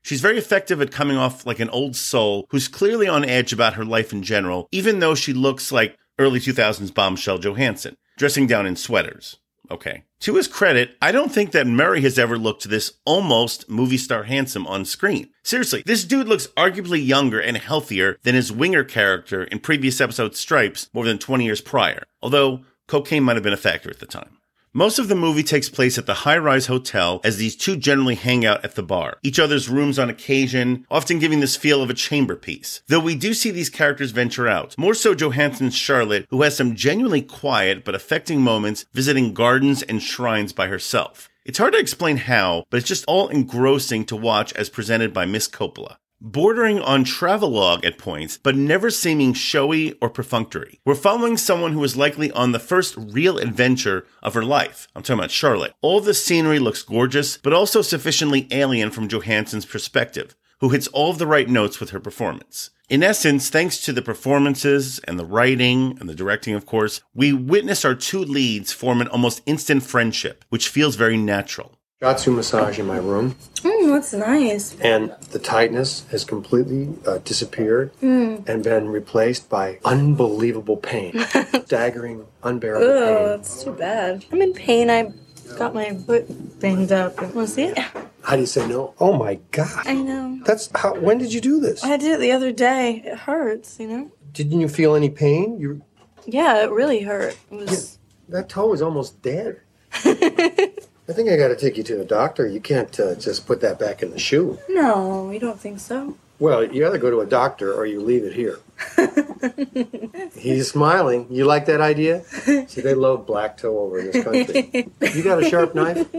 She's 0.02 0.20
very 0.20 0.36
effective 0.36 0.82
at 0.82 0.90
coming 0.90 1.16
off 1.16 1.46
like 1.46 1.60
an 1.60 1.70
old 1.70 1.96
soul 1.96 2.46
who's 2.50 2.68
clearly 2.68 3.08
on 3.08 3.24
edge 3.24 3.54
about 3.54 3.74
her 3.74 3.84
life 3.86 4.12
in 4.12 4.22
general, 4.22 4.68
even 4.70 4.98
though 4.98 5.14
she 5.14 5.32
looks 5.32 5.72
like 5.72 5.96
early 6.18 6.40
2000s 6.40 6.92
bombshell 6.92 7.38
Johansson, 7.38 7.96
dressing 8.18 8.46
down 8.46 8.66
in 8.66 8.76
sweaters. 8.76 9.38
Okay. 9.70 10.04
To 10.20 10.36
his 10.36 10.48
credit, 10.48 10.96
I 11.00 11.12
don't 11.12 11.32
think 11.32 11.52
that 11.52 11.66
Murray 11.66 12.02
has 12.02 12.18
ever 12.18 12.38
looked 12.38 12.68
this 12.68 12.92
almost 13.04 13.68
movie 13.68 13.96
star 13.96 14.24
handsome 14.24 14.66
on 14.66 14.84
screen. 14.84 15.30
Seriously, 15.42 15.82
this 15.86 16.04
dude 16.04 16.28
looks 16.28 16.48
arguably 16.56 17.04
younger 17.04 17.40
and 17.40 17.56
healthier 17.56 18.18
than 18.22 18.34
his 18.34 18.52
winger 18.52 18.84
character 18.84 19.44
in 19.44 19.58
previous 19.60 20.00
episode 20.00 20.36
Stripes 20.36 20.88
more 20.92 21.04
than 21.04 21.18
20 21.18 21.44
years 21.44 21.60
prior, 21.60 22.04
although 22.22 22.64
cocaine 22.86 23.22
might 23.22 23.36
have 23.36 23.42
been 23.42 23.52
a 23.52 23.58
factor 23.58 23.90
at 23.90 24.00
the 24.00 24.06
time. 24.06 24.38
Most 24.76 24.98
of 24.98 25.06
the 25.06 25.14
movie 25.14 25.44
takes 25.44 25.68
place 25.68 25.98
at 25.98 26.06
the 26.06 26.24
high 26.26 26.36
rise 26.36 26.66
hotel 26.66 27.20
as 27.22 27.36
these 27.36 27.54
two 27.54 27.76
generally 27.76 28.16
hang 28.16 28.44
out 28.44 28.64
at 28.64 28.74
the 28.74 28.82
bar, 28.82 29.18
each 29.22 29.38
other's 29.38 29.68
rooms 29.68 30.00
on 30.00 30.10
occasion, 30.10 30.84
often 30.90 31.20
giving 31.20 31.38
this 31.38 31.54
feel 31.54 31.80
of 31.80 31.90
a 31.90 31.94
chamber 31.94 32.34
piece. 32.34 32.82
Though 32.88 32.98
we 32.98 33.14
do 33.14 33.34
see 33.34 33.52
these 33.52 33.70
characters 33.70 34.10
venture 34.10 34.48
out, 34.48 34.76
more 34.76 34.94
so 34.94 35.14
Johansson's 35.14 35.76
Charlotte, 35.76 36.26
who 36.28 36.42
has 36.42 36.56
some 36.56 36.74
genuinely 36.74 37.22
quiet 37.22 37.84
but 37.84 37.94
affecting 37.94 38.42
moments 38.42 38.84
visiting 38.92 39.32
gardens 39.32 39.80
and 39.84 40.02
shrines 40.02 40.52
by 40.52 40.66
herself. 40.66 41.30
It's 41.44 41.58
hard 41.58 41.74
to 41.74 41.78
explain 41.78 42.16
how, 42.16 42.64
but 42.68 42.78
it's 42.78 42.88
just 42.88 43.04
all 43.06 43.28
engrossing 43.28 44.04
to 44.06 44.16
watch 44.16 44.52
as 44.54 44.68
presented 44.68 45.12
by 45.12 45.24
Miss 45.24 45.46
Coppola 45.46 45.98
bordering 46.24 46.80
on 46.80 47.04
travelogue 47.04 47.84
at 47.84 47.98
points, 47.98 48.38
but 48.42 48.56
never 48.56 48.90
seeming 48.90 49.34
showy 49.34 49.92
or 50.00 50.08
perfunctory. 50.08 50.80
We're 50.84 50.94
following 50.94 51.36
someone 51.36 51.72
who 51.72 51.84
is 51.84 51.98
likely 51.98 52.32
on 52.32 52.52
the 52.52 52.58
first 52.58 52.96
real 52.96 53.36
adventure 53.38 54.06
of 54.22 54.32
her 54.32 54.42
life. 54.42 54.88
I'm 54.96 55.02
talking 55.02 55.18
about 55.20 55.30
Charlotte. 55.30 55.74
All 55.82 56.00
the 56.00 56.14
scenery 56.14 56.58
looks 56.58 56.82
gorgeous, 56.82 57.36
but 57.36 57.52
also 57.52 57.82
sufficiently 57.82 58.48
alien 58.50 58.90
from 58.90 59.06
Johansson's 59.06 59.66
perspective, 59.66 60.34
who 60.60 60.70
hits 60.70 60.88
all 60.88 61.10
of 61.10 61.18
the 61.18 61.26
right 61.26 61.48
notes 61.48 61.78
with 61.78 61.90
her 61.90 62.00
performance. 62.00 62.70
In 62.88 63.02
essence, 63.02 63.50
thanks 63.50 63.78
to 63.82 63.92
the 63.92 64.02
performances 64.02 65.00
and 65.00 65.18
the 65.18 65.26
writing 65.26 65.96
and 66.00 66.08
the 66.08 66.14
directing, 66.14 66.54
of 66.54 66.64
course, 66.64 67.02
we 67.14 67.32
witness 67.32 67.84
our 67.84 67.94
two 67.94 68.20
leads 68.20 68.72
form 68.72 69.00
an 69.00 69.08
almost 69.08 69.42
instant 69.44 69.82
friendship, 69.82 70.44
which 70.48 70.68
feels 70.68 70.96
very 70.96 71.16
natural. 71.18 71.78
Shiatsu 72.02 72.34
massage 72.34 72.78
in 72.80 72.86
my 72.86 72.96
room, 72.98 73.36
Mm, 73.62 73.92
that's 73.92 74.12
nice. 74.12 74.74
and 74.80 75.14
the 75.30 75.38
tightness 75.38 76.04
has 76.10 76.24
completely 76.24 76.88
uh, 77.06 77.18
disappeared 77.18 77.92
Mm. 78.02 78.46
and 78.48 78.64
been 78.64 78.88
replaced 78.88 79.48
by 79.48 79.78
unbelievable 79.84 80.76
pain, 80.76 81.24
staggering, 81.64 82.26
unbearable 82.42 82.84
Ugh, 82.90 83.04
pain. 83.16 83.26
that's 83.28 83.62
too 83.62 83.70
bad. 83.72 84.24
I'm 84.32 84.42
in 84.42 84.52
pain. 84.52 84.90
I 84.90 85.12
got 85.56 85.72
my 85.72 85.94
foot 85.94 86.26
banged 86.60 86.90
up. 86.90 87.16
Want 87.32 87.48
to 87.48 87.54
see 87.54 87.62
it? 87.66 87.78
How 88.22 88.34
do 88.34 88.40
you 88.40 88.46
say 88.46 88.66
no? 88.66 88.94
Oh 88.98 89.12
my 89.16 89.36
god! 89.52 89.86
I 89.86 89.94
know. 89.94 90.40
That's 90.44 90.70
how. 90.74 90.98
When 90.98 91.18
did 91.18 91.32
you 91.32 91.40
do 91.40 91.60
this? 91.60 91.84
I 91.84 91.96
did 91.96 92.14
it 92.16 92.20
the 92.20 92.32
other 92.32 92.50
day. 92.50 93.02
It 93.06 93.18
hurts, 93.18 93.78
you 93.78 93.86
know? 93.86 94.10
Didn't 94.32 94.60
you 94.60 94.68
feel 94.68 94.96
any 94.96 95.10
pain? 95.10 95.60
You 95.60 95.82
Yeah, 96.26 96.64
it 96.64 96.70
really 96.72 97.00
hurt. 97.02 97.36
It 97.52 97.54
was. 97.54 97.98
that 98.28 98.48
toe 98.48 98.72
is 98.74 98.82
almost 98.82 99.22
dead. 99.22 99.60
I 101.08 101.12
think 101.12 101.28
I 101.28 101.36
got 101.36 101.48
to 101.48 101.56
take 101.56 101.76
you 101.76 101.82
to 101.84 102.00
a 102.00 102.04
doctor. 102.04 102.46
You 102.46 102.60
can't 102.60 102.98
uh, 102.98 103.14
just 103.16 103.46
put 103.46 103.60
that 103.60 103.78
back 103.78 104.02
in 104.02 104.10
the 104.10 104.18
shoe. 104.18 104.58
No, 104.70 105.30
you 105.30 105.38
don't 105.38 105.60
think 105.60 105.78
so? 105.80 106.16
Well, 106.38 106.64
you 106.64 106.86
either 106.86 106.98
go 106.98 107.10
to 107.10 107.20
a 107.20 107.26
doctor 107.26 107.72
or 107.72 107.86
you 107.86 108.00
leave 108.00 108.24
it 108.24 108.32
here. 108.32 108.58
He's 110.34 110.70
smiling. 110.70 111.26
You 111.30 111.44
like 111.44 111.66
that 111.66 111.80
idea? 111.80 112.24
See, 112.66 112.80
they 112.80 112.94
love 112.94 113.26
black 113.26 113.56
toe 113.56 113.78
over 113.78 113.98
in 113.98 114.10
this 114.10 114.24
country. 114.24 114.90
You 115.14 115.22
got 115.22 115.42
a 115.42 115.48
sharp 115.48 115.74
knife? 115.74 116.10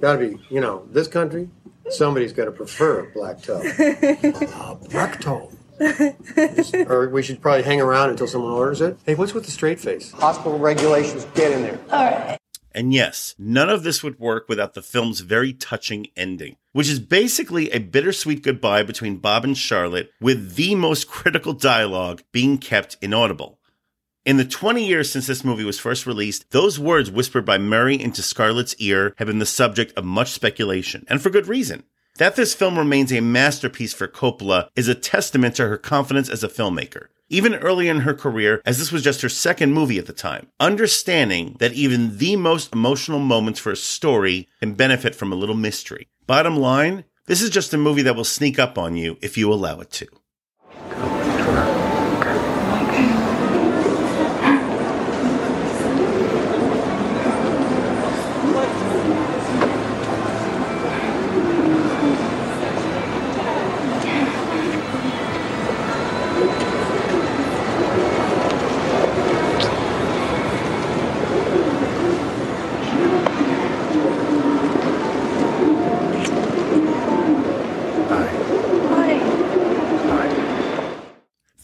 Got 0.00 0.16
to 0.16 0.18
be, 0.18 0.38
you 0.48 0.60
know, 0.60 0.86
this 0.90 1.06
country. 1.06 1.48
Somebody's 1.90 2.32
got 2.32 2.46
to 2.46 2.52
prefer 2.52 3.10
black 3.14 3.42
toe. 3.42 3.62
Uh, 4.52 4.74
black 4.90 5.20
toe. 5.20 5.50
or 6.88 7.08
we 7.08 7.22
should 7.22 7.40
probably 7.40 7.62
hang 7.62 7.80
around 7.80 8.10
until 8.10 8.26
someone 8.26 8.52
orders 8.52 8.80
it. 8.80 8.98
Hey, 9.06 9.14
what's 9.14 9.32
with 9.32 9.44
the 9.44 9.50
straight 9.50 9.80
face? 9.80 10.12
Hospital 10.12 10.58
regulations. 10.58 11.26
Get 11.34 11.52
in 11.52 11.62
there. 11.62 11.78
All 11.90 12.04
right. 12.04 12.39
And 12.72 12.92
yes, 12.92 13.34
none 13.38 13.68
of 13.68 13.82
this 13.82 14.02
would 14.02 14.18
work 14.18 14.48
without 14.48 14.74
the 14.74 14.82
film's 14.82 15.20
very 15.20 15.52
touching 15.52 16.06
ending, 16.16 16.56
which 16.72 16.88
is 16.88 17.00
basically 17.00 17.70
a 17.70 17.80
bittersweet 17.80 18.42
goodbye 18.42 18.82
between 18.82 19.16
Bob 19.16 19.44
and 19.44 19.58
Charlotte, 19.58 20.12
with 20.20 20.54
the 20.54 20.74
most 20.74 21.08
critical 21.08 21.52
dialogue 21.52 22.22
being 22.32 22.58
kept 22.58 22.96
inaudible. 23.02 23.58
In 24.24 24.36
the 24.36 24.44
20 24.44 24.86
years 24.86 25.10
since 25.10 25.26
this 25.26 25.44
movie 25.44 25.64
was 25.64 25.80
first 25.80 26.06
released, 26.06 26.50
those 26.50 26.78
words 26.78 27.10
whispered 27.10 27.44
by 27.46 27.58
Murray 27.58 28.00
into 28.00 28.22
Scarlett's 28.22 28.76
ear 28.76 29.14
have 29.16 29.26
been 29.26 29.38
the 29.38 29.46
subject 29.46 29.92
of 29.96 30.04
much 30.04 30.30
speculation, 30.30 31.06
and 31.08 31.22
for 31.22 31.30
good 31.30 31.48
reason. 31.48 31.84
That 32.18 32.36
this 32.36 32.54
film 32.54 32.78
remains 32.78 33.12
a 33.12 33.20
masterpiece 33.20 33.94
for 33.94 34.06
Coppola 34.06 34.68
is 34.76 34.88
a 34.88 34.94
testament 34.94 35.56
to 35.56 35.68
her 35.68 35.78
confidence 35.78 36.28
as 36.28 36.44
a 36.44 36.48
filmmaker. 36.48 37.06
Even 37.32 37.54
early 37.54 37.86
in 37.86 38.00
her 38.00 38.12
career, 38.12 38.60
as 38.66 38.80
this 38.80 38.90
was 38.90 39.04
just 39.04 39.22
her 39.22 39.28
second 39.28 39.72
movie 39.72 39.98
at 39.98 40.06
the 40.06 40.12
time, 40.12 40.48
understanding 40.58 41.54
that 41.60 41.72
even 41.72 42.18
the 42.18 42.34
most 42.34 42.72
emotional 42.72 43.20
moments 43.20 43.60
for 43.60 43.70
a 43.70 43.76
story 43.76 44.48
can 44.58 44.74
benefit 44.74 45.14
from 45.14 45.32
a 45.32 45.36
little 45.36 45.54
mystery. 45.54 46.08
Bottom 46.26 46.56
line, 46.56 47.04
this 47.26 47.40
is 47.40 47.48
just 47.48 47.72
a 47.72 47.78
movie 47.78 48.02
that 48.02 48.16
will 48.16 48.24
sneak 48.24 48.58
up 48.58 48.76
on 48.76 48.96
you 48.96 49.16
if 49.22 49.38
you 49.38 49.52
allow 49.52 49.78
it 49.78 49.92
to. 49.92 50.08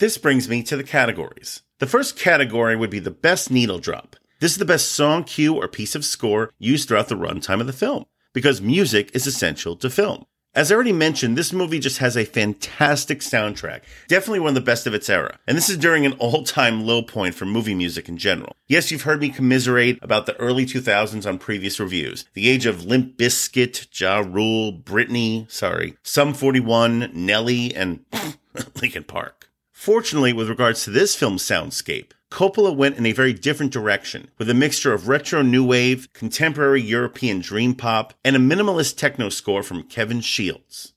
This 0.06 0.18
brings 0.18 0.48
me 0.48 0.62
to 0.62 0.76
the 0.76 0.84
categories. 0.84 1.62
The 1.80 1.86
first 1.88 2.16
category 2.16 2.76
would 2.76 2.90
be 2.90 3.00
the 3.00 3.10
best 3.10 3.50
needle 3.50 3.80
drop. 3.80 4.14
This 4.38 4.52
is 4.52 4.58
the 4.58 4.64
best 4.64 4.92
song, 4.92 5.24
cue, 5.24 5.56
or 5.56 5.66
piece 5.66 5.96
of 5.96 6.04
score 6.04 6.52
used 6.60 6.86
throughout 6.86 7.08
the 7.08 7.16
runtime 7.16 7.60
of 7.60 7.66
the 7.66 7.72
film, 7.72 8.04
because 8.32 8.60
music 8.60 9.10
is 9.14 9.26
essential 9.26 9.74
to 9.74 9.90
film. 9.90 10.24
As 10.54 10.70
I 10.70 10.76
already 10.76 10.92
mentioned, 10.92 11.36
this 11.36 11.52
movie 11.52 11.80
just 11.80 11.98
has 11.98 12.16
a 12.16 12.24
fantastic 12.24 13.18
soundtrack, 13.18 13.80
definitely 14.06 14.38
one 14.38 14.50
of 14.50 14.54
the 14.54 14.60
best 14.60 14.86
of 14.86 14.94
its 14.94 15.10
era. 15.10 15.40
And 15.44 15.56
this 15.56 15.68
is 15.68 15.76
during 15.76 16.06
an 16.06 16.12
all 16.20 16.44
time 16.44 16.86
low 16.86 17.02
point 17.02 17.34
for 17.34 17.44
movie 17.44 17.74
music 17.74 18.08
in 18.08 18.16
general. 18.16 18.54
Yes, 18.68 18.92
you've 18.92 19.02
heard 19.02 19.20
me 19.20 19.30
commiserate 19.30 19.98
about 20.02 20.26
the 20.26 20.38
early 20.38 20.66
2000s 20.66 21.26
on 21.26 21.38
previous 21.38 21.80
reviews. 21.80 22.26
The 22.34 22.48
age 22.48 22.64
of 22.64 22.84
Limp 22.84 23.16
Bizkit, 23.18 23.88
Ja 24.00 24.18
Rule, 24.18 24.72
Britney, 24.72 25.50
sorry, 25.50 25.96
Sum 26.04 26.32
41, 26.32 27.10
Nelly, 27.12 27.74
and 27.74 28.04
Linkin 28.80 29.02
Park. 29.02 29.45
Fortunately, 29.76 30.32
with 30.32 30.48
regards 30.48 30.82
to 30.84 30.90
this 30.90 31.14
film's 31.14 31.42
soundscape, 31.42 32.12
Coppola 32.30 32.74
went 32.74 32.96
in 32.96 33.04
a 33.04 33.12
very 33.12 33.34
different 33.34 33.70
direction, 33.70 34.30
with 34.38 34.48
a 34.48 34.54
mixture 34.54 34.94
of 34.94 35.06
retro 35.06 35.42
new 35.42 35.62
wave, 35.62 36.08
contemporary 36.14 36.80
European 36.80 37.40
dream 37.40 37.74
pop, 37.74 38.14
and 38.24 38.34
a 38.34 38.38
minimalist 38.38 38.96
techno 38.96 39.28
score 39.28 39.62
from 39.62 39.82
Kevin 39.82 40.22
Shields. 40.22 40.94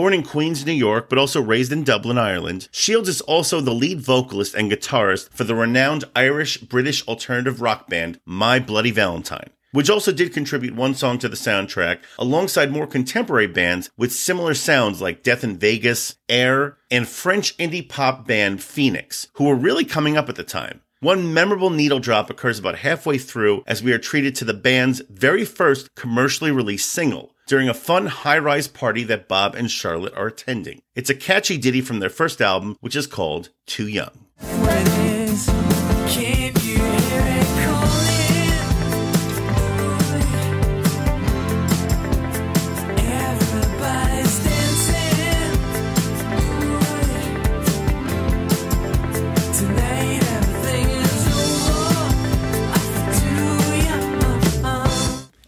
Born 0.00 0.14
in 0.14 0.22
Queens, 0.22 0.64
New 0.64 0.72
York, 0.72 1.10
but 1.10 1.18
also 1.18 1.42
raised 1.42 1.70
in 1.70 1.84
Dublin, 1.84 2.16
Ireland, 2.16 2.70
Shields 2.72 3.06
is 3.06 3.20
also 3.20 3.60
the 3.60 3.74
lead 3.74 4.00
vocalist 4.00 4.54
and 4.54 4.72
guitarist 4.72 5.28
for 5.28 5.44
the 5.44 5.54
renowned 5.54 6.04
Irish 6.16 6.56
British 6.56 7.06
alternative 7.06 7.60
rock 7.60 7.86
band 7.86 8.18
My 8.24 8.58
Bloody 8.58 8.92
Valentine, 8.92 9.50
which 9.72 9.90
also 9.90 10.10
did 10.10 10.32
contribute 10.32 10.74
one 10.74 10.94
song 10.94 11.18
to 11.18 11.28
the 11.28 11.36
soundtrack 11.36 11.98
alongside 12.18 12.72
more 12.72 12.86
contemporary 12.86 13.46
bands 13.46 13.90
with 13.98 14.10
similar 14.10 14.54
sounds 14.54 15.02
like 15.02 15.22
Death 15.22 15.44
in 15.44 15.58
Vegas, 15.58 16.14
Air, 16.30 16.78
and 16.90 17.06
French 17.06 17.54
indie 17.58 17.86
pop 17.86 18.26
band 18.26 18.62
Phoenix, 18.62 19.28
who 19.34 19.44
were 19.44 19.54
really 19.54 19.84
coming 19.84 20.16
up 20.16 20.30
at 20.30 20.36
the 20.36 20.44
time. 20.44 20.80
One 21.00 21.34
memorable 21.34 21.68
needle 21.68 22.00
drop 22.00 22.30
occurs 22.30 22.58
about 22.58 22.78
halfway 22.78 23.18
through 23.18 23.64
as 23.66 23.82
we 23.82 23.92
are 23.92 23.98
treated 23.98 24.34
to 24.36 24.46
the 24.46 24.54
band's 24.54 25.02
very 25.10 25.44
first 25.44 25.94
commercially 25.94 26.50
released 26.50 26.90
single 26.90 27.34
during 27.50 27.68
a 27.68 27.74
fun 27.74 28.06
high 28.06 28.38
rise 28.38 28.68
party 28.68 29.02
that 29.02 29.26
Bob 29.26 29.56
and 29.56 29.68
Charlotte 29.68 30.14
are 30.14 30.28
attending. 30.28 30.80
It's 30.94 31.10
a 31.10 31.16
catchy 31.16 31.58
ditty 31.58 31.80
from 31.80 31.98
their 31.98 32.08
first 32.08 32.40
album, 32.40 32.76
which 32.78 32.94
is 32.94 33.08
called 33.08 33.48
Too 33.66 33.88
Young. 33.88 34.26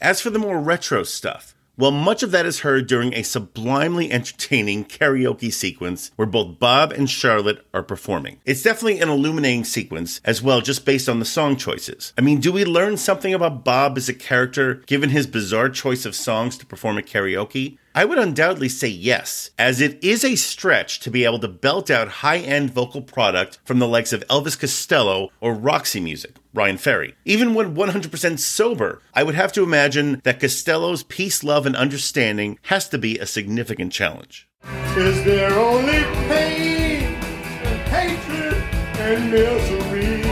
As 0.00 0.20
for 0.20 0.30
the 0.30 0.40
more 0.40 0.58
retro 0.58 1.04
stuff, 1.04 1.54
well, 1.76 1.90
much 1.90 2.22
of 2.22 2.30
that 2.32 2.44
is 2.44 2.60
heard 2.60 2.86
during 2.86 3.14
a 3.14 3.22
sublimely 3.22 4.12
entertaining 4.12 4.84
karaoke 4.84 5.52
sequence 5.52 6.10
where 6.16 6.26
both 6.26 6.58
Bob 6.58 6.92
and 6.92 7.08
Charlotte 7.08 7.66
are 7.72 7.82
performing. 7.82 8.40
It's 8.44 8.62
definitely 8.62 9.00
an 9.00 9.08
illuminating 9.08 9.64
sequence 9.64 10.20
as 10.24 10.42
well, 10.42 10.60
just 10.60 10.84
based 10.84 11.08
on 11.08 11.18
the 11.18 11.24
song 11.24 11.56
choices. 11.56 12.12
I 12.18 12.20
mean, 12.20 12.40
do 12.40 12.52
we 12.52 12.64
learn 12.64 12.98
something 12.98 13.32
about 13.32 13.64
Bob 13.64 13.96
as 13.96 14.08
a 14.08 14.14
character 14.14 14.82
given 14.86 15.10
his 15.10 15.26
bizarre 15.26 15.70
choice 15.70 16.04
of 16.04 16.14
songs 16.14 16.58
to 16.58 16.66
perform 16.66 16.98
at 16.98 17.06
karaoke? 17.06 17.78
I 17.94 18.06
would 18.06 18.18
undoubtedly 18.18 18.70
say 18.70 18.88
yes, 18.88 19.50
as 19.58 19.82
it 19.82 20.02
is 20.02 20.24
a 20.24 20.34
stretch 20.34 21.00
to 21.00 21.10
be 21.10 21.26
able 21.26 21.38
to 21.40 21.48
belt 21.48 21.90
out 21.90 22.08
high 22.08 22.38
end 22.38 22.70
vocal 22.70 23.02
product 23.02 23.58
from 23.64 23.80
the 23.80 23.88
likes 23.88 24.14
of 24.14 24.26
Elvis 24.28 24.58
Costello 24.58 25.30
or 25.42 25.52
Roxy 25.52 26.00
Music, 26.00 26.36
Bryan 26.54 26.78
Ferry. 26.78 27.14
Even 27.26 27.52
when 27.52 27.74
100% 27.74 28.38
sober, 28.38 29.02
I 29.12 29.22
would 29.22 29.34
have 29.34 29.52
to 29.52 29.62
imagine 29.62 30.22
that 30.24 30.40
Costello's 30.40 31.02
peace, 31.02 31.44
love, 31.44 31.66
and 31.66 31.76
understanding 31.76 32.58
has 32.62 32.88
to 32.88 32.96
be 32.96 33.18
a 33.18 33.26
significant 33.26 33.92
challenge. 33.92 34.48
Is 34.96 35.22
there 35.24 35.52
only 35.52 36.02
pain 36.28 37.02
and 37.02 37.80
hatred 37.88 38.54
and 39.00 39.30
misery? 39.30 40.22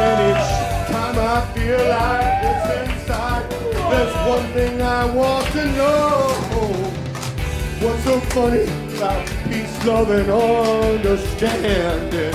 And 0.00 0.20
each 0.30 0.90
time 0.90 1.18
I 1.18 1.52
feel 1.54 1.88
like 1.88 2.29
there's 3.90 4.14
one 4.28 4.46
thing 4.52 4.80
I 4.80 5.04
want 5.04 5.46
to 5.48 5.64
know. 5.72 6.28
What's 7.80 8.04
so 8.04 8.20
funny 8.20 8.62
about 8.96 9.26
peace, 9.44 9.84
love, 9.84 10.10
and 10.10 10.30
understanding? 10.30 12.34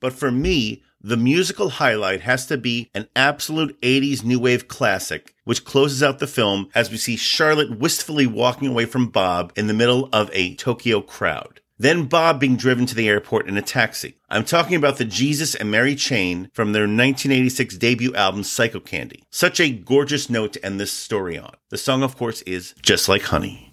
But 0.00 0.12
for 0.12 0.32
me, 0.32 0.82
the 1.00 1.16
musical 1.16 1.68
highlight 1.68 2.22
has 2.22 2.46
to 2.46 2.56
be 2.56 2.90
an 2.94 3.08
absolute 3.14 3.80
80s 3.80 4.24
new 4.24 4.38
wave 4.38 4.68
classic, 4.68 5.34
which 5.44 5.64
closes 5.64 6.02
out 6.02 6.18
the 6.18 6.26
film 6.26 6.70
as 6.74 6.90
we 6.90 6.96
see 6.96 7.16
Charlotte 7.16 7.78
wistfully 7.78 8.26
walking 8.26 8.68
away 8.68 8.84
from 8.84 9.08
Bob 9.08 9.52
in 9.56 9.66
the 9.66 9.74
middle 9.74 10.08
of 10.12 10.30
a 10.32 10.54
Tokyo 10.54 11.00
crowd. 11.00 11.60
Then 11.82 12.04
Bob 12.04 12.38
being 12.38 12.54
driven 12.54 12.86
to 12.86 12.94
the 12.94 13.08
airport 13.08 13.48
in 13.48 13.58
a 13.58 13.60
taxi. 13.60 14.14
I'm 14.30 14.44
talking 14.44 14.76
about 14.76 14.98
the 14.98 15.04
Jesus 15.04 15.56
and 15.56 15.68
Mary 15.68 15.96
Chain 15.96 16.48
from 16.52 16.70
their 16.70 16.82
1986 16.82 17.76
debut 17.76 18.14
album 18.14 18.42
Psychocandy. 18.42 19.22
Such 19.30 19.58
a 19.58 19.68
gorgeous 19.68 20.30
note 20.30 20.52
to 20.52 20.64
end 20.64 20.78
this 20.78 20.92
story 20.92 21.36
on. 21.36 21.54
The 21.70 21.78
song, 21.78 22.04
of 22.04 22.16
course, 22.16 22.42
is 22.42 22.72
Just 22.82 23.08
Like 23.08 23.22
Honey. 23.22 23.71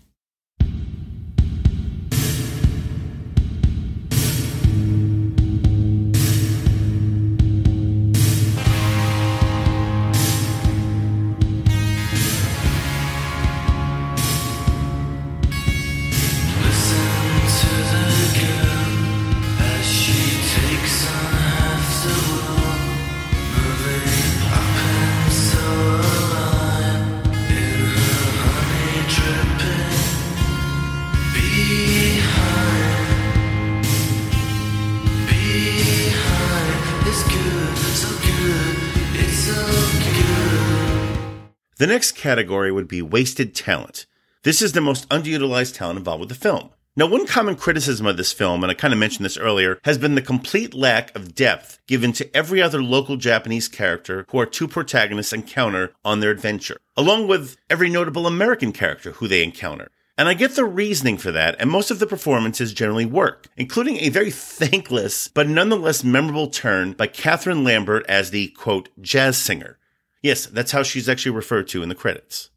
The 41.80 41.88
next 41.88 42.12
category 42.12 42.74
would 42.74 42.90
be 42.90 43.02
wasted 43.02 43.56
talent. 43.56 44.06
This 44.44 44.62
is 44.62 44.74
the 44.74 44.82
most 44.82 45.08
underutilized 45.08 45.76
talent 45.76 45.98
involved 45.98 46.20
with 46.20 46.28
the 46.28 46.36
film. 46.36 46.72
Now, 46.98 47.06
one 47.06 47.26
common 47.26 47.56
criticism 47.56 48.06
of 48.06 48.18
this 48.18 48.34
film, 48.34 48.66
and 48.66 48.70
I 48.70 48.74
kind 48.74 48.92
of 48.92 49.00
mentioned 49.00 49.24
this 49.24 49.38
earlier, 49.38 49.80
has 49.86 49.98
been 49.98 50.16
the 50.16 50.22
complete 50.22 50.74
lack 50.74 51.16
of 51.16 51.34
depth 51.34 51.80
given 51.88 52.12
to 52.14 52.36
every 52.36 52.62
other 52.62 52.84
local 52.84 53.16
Japanese 53.16 53.70
character 53.70 54.26
who 54.30 54.40
our 54.40 54.46
two 54.46 54.68
protagonists 54.68 55.32
encounter 55.32 55.94
on 56.04 56.20
their 56.20 56.32
adventure, 56.32 56.82
along 56.98 57.30
with 57.30 57.56
every 57.70 57.90
notable 57.90 58.28
American 58.28 58.74
character 58.74 59.12
who 59.14 59.30
they 59.30 59.42
encounter. 59.42 59.90
And 60.18 60.28
I 60.28 60.34
get 60.34 60.58
the 60.58 60.66
reasoning 60.66 61.18
for 61.18 61.32
that, 61.32 61.56
and 61.60 61.72
most 61.72 61.92
of 61.92 62.00
the 62.00 62.08
performances 62.08 62.74
generally 62.74 63.06
work, 63.06 63.48
including 63.56 64.00
a 64.00 64.10
very 64.10 64.32
thankless 64.32 65.30
but 65.30 65.48
nonetheless 65.48 66.04
memorable 66.04 66.50
turn 66.50 66.92
by 66.92 67.08
Catherine 67.08 67.64
Lambert 67.64 68.06
as 68.10 68.32
the 68.32 68.50
quote, 68.50 68.90
jazz 69.00 69.38
singer. 69.38 69.79
Yes, 70.22 70.46
that's 70.48 70.72
how 70.72 70.84
she's 70.84 71.08
actually 71.08 71.32
referred 71.32 71.68
to 71.70 71.82
in 71.82 71.90
the 71.90 71.96
credits. 71.96 72.50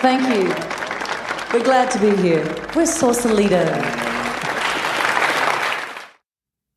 Thank 0.00 0.22
you. 0.34 0.48
We're 1.52 1.64
glad 1.64 1.90
to 1.90 1.98
be 1.98 2.16
here. 2.22 2.44
We're 2.74 2.86
Sausalito. 2.86 3.66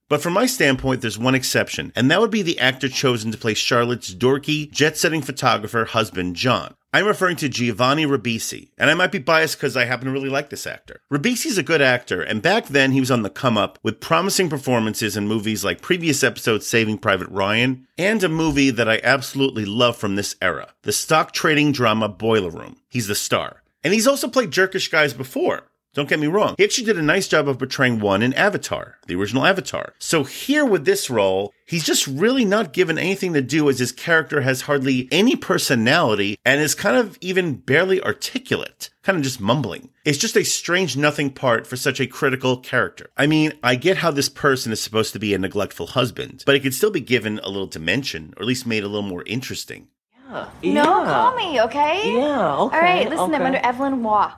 But 0.10 0.22
from 0.22 0.34
my 0.34 0.46
standpoint, 0.46 1.02
there's 1.02 1.18
one 1.18 1.34
exception, 1.34 1.94
and 1.96 2.12
that 2.12 2.20
would 2.20 2.30
be 2.30 2.42
the 2.42 2.60
actor 2.60 2.90
chosen 2.90 3.32
to 3.32 3.38
play 3.38 3.54
Charlotte's 3.54 4.14
dorky, 4.14 4.70
jet 4.70 4.98
setting 4.98 5.22
photographer 5.22 5.86
husband, 5.86 6.36
John. 6.36 6.76
I'm 6.96 7.08
referring 7.08 7.38
to 7.38 7.50
Giovanni 7.50 8.06
Ribisi, 8.06 8.70
and 8.78 8.92
I 8.92 8.94
might 8.94 9.12
be 9.12 9.18
biased 9.18 9.58
because 9.58 9.76
I 9.76 9.86
happen 9.86 10.06
to 10.06 10.12
really 10.12 10.30
like 10.30 10.52
this 10.52 10.68
actor. 10.68 11.02
Ribisi's 11.12 11.58
a 11.58 11.64
good 11.64 11.82
actor, 11.82 12.22
and 12.22 12.40
back 12.40 12.68
then 12.68 12.92
he 12.92 13.00
was 13.00 13.10
on 13.10 13.24
the 13.24 13.32
come 13.32 13.58
up 13.58 13.80
with 13.82 14.00
promising 14.00 14.48
performances 14.48 15.18
in 15.18 15.28
movies 15.28 15.66
like 15.66 15.82
previous 15.82 16.24
episodes 16.24 16.68
Saving 16.68 17.00
Private 17.00 17.30
Ryan, 17.30 17.88
and 17.98 18.24
a 18.24 18.30
movie 18.30 18.70
that 18.70 18.88
I 18.88 19.02
absolutely 19.04 19.66
love 19.66 19.98
from 19.98 20.16
this 20.16 20.36
era, 20.40 20.76
the 20.84 20.94
stock 20.94 21.32
trading 21.32 21.72
drama 21.72 22.08
Boiler 22.08 22.52
Room. 22.52 22.78
He's 22.90 23.08
the 23.08 23.16
star. 23.16 23.64
And 23.84 23.92
he's 23.92 24.08
also 24.08 24.28
played 24.28 24.52
jerkish 24.52 24.92
guys 24.92 25.16
before. 25.16 25.64
Don't 25.94 26.10
get 26.10 26.20
me 26.20 26.26
wrong. 26.28 26.56
He 26.58 26.64
actually 26.64 26.86
did 26.86 26.98
a 26.98 27.04
nice 27.04 27.28
job 27.28 27.48
of 27.48 27.60
portraying 27.60 28.00
one 28.00 28.24
in 28.24 28.34
Avatar, 28.34 28.98
the 29.06 29.16
original 29.16 29.46
Avatar. 29.46 29.94
So 30.00 30.24
here 30.24 30.66
with 30.66 30.86
this 30.86 31.08
role, 31.10 31.54
he's 31.68 31.84
just 31.86 32.08
really 32.08 32.46
not 32.46 32.74
given 32.74 32.98
anything 32.98 33.34
to 33.34 33.42
do 33.42 33.70
as 33.70 33.78
his 33.78 33.92
character 33.92 34.42
has 34.42 34.62
hardly 34.62 35.08
any 35.12 35.36
personality 35.36 36.38
and 36.44 36.60
is 36.60 36.74
kind 36.74 36.98
of 36.98 37.18
even 37.22 37.56
barely 37.56 38.02
articulate, 38.02 38.90
kind 39.04 39.18
of 39.20 39.24
just 39.24 39.40
mumbling. 39.40 39.90
It's 40.04 40.18
just 40.18 40.36
a 40.36 40.44
strange 40.44 40.98
nothing 40.98 41.30
part 41.30 41.68
for 41.68 41.78
such 41.78 42.00
a 42.00 42.08
critical 42.08 42.58
character. 42.58 43.12
I 43.16 43.28
mean, 43.28 43.54
I 43.62 43.76
get 43.76 43.98
how 43.98 44.10
this 44.10 44.30
person 44.30 44.72
is 44.72 44.82
supposed 44.82 45.14
to 45.14 45.20
be 45.20 45.36
a 45.36 45.38
neglectful 45.38 45.88
husband, 45.88 46.44
but 46.46 46.56
it 46.56 46.62
could 46.62 46.74
still 46.74 46.92
be 46.92 47.02
given 47.02 47.40
a 47.44 47.50
little 47.50 47.68
dimension, 47.68 48.34
or 48.36 48.42
at 48.42 48.48
least 48.48 48.66
made 48.66 48.84
a 48.84 48.88
little 48.88 49.08
more 49.08 49.24
interesting. 49.28 49.90
Yeah. 50.28 50.50
No, 50.64 51.04
Yeah. 51.04 51.06
call 51.06 51.36
me, 51.36 51.62
okay? 51.62 52.16
Yeah, 52.16 52.56
okay, 52.56 52.76
All 52.76 52.82
right, 52.82 53.08
listen, 53.08 53.36
I'm 53.36 53.42
under 53.44 53.60
Evelyn 53.60 54.02
Waugh. 54.02 54.34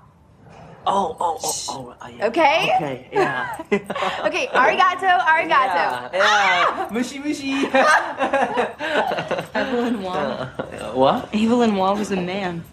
Oh, 0.87 1.17
oh, 1.19 1.37
oh, 1.41 1.53
oh. 1.69 1.95
uh, 1.99 2.07
yeah. 2.07 2.27
Okay? 2.27 2.71
Okay, 2.77 3.07
yeah. 3.11 3.57
Okay, 4.25 4.45
arigato, 4.53 5.09
arigato. 5.25 6.13
Yeah, 6.13 6.13
yeah. 6.13 6.89
Mushy, 6.91 7.17
mushy. 7.19 7.65
Evelyn 9.55 10.01
Waugh. 10.01 10.45
Uh, 10.57 10.93
what? 10.93 11.33
Evelyn 11.33 11.75
Waugh 11.75 11.97
was 11.97 12.11
a 12.11 12.21
man. 12.21 12.63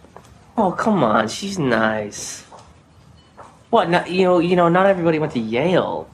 Oh, 0.57 0.73
come 0.73 1.02
on. 1.02 1.28
She's 1.28 1.59
nice. 1.59 2.45
What? 3.71 3.88
Not, 3.88 4.11
you 4.11 4.25
know, 4.25 4.38
you 4.38 4.57
know, 4.57 4.69
not 4.69 4.85
everybody 4.85 5.19
went 5.19 5.33
to 5.33 5.40
Yale. 5.40 6.09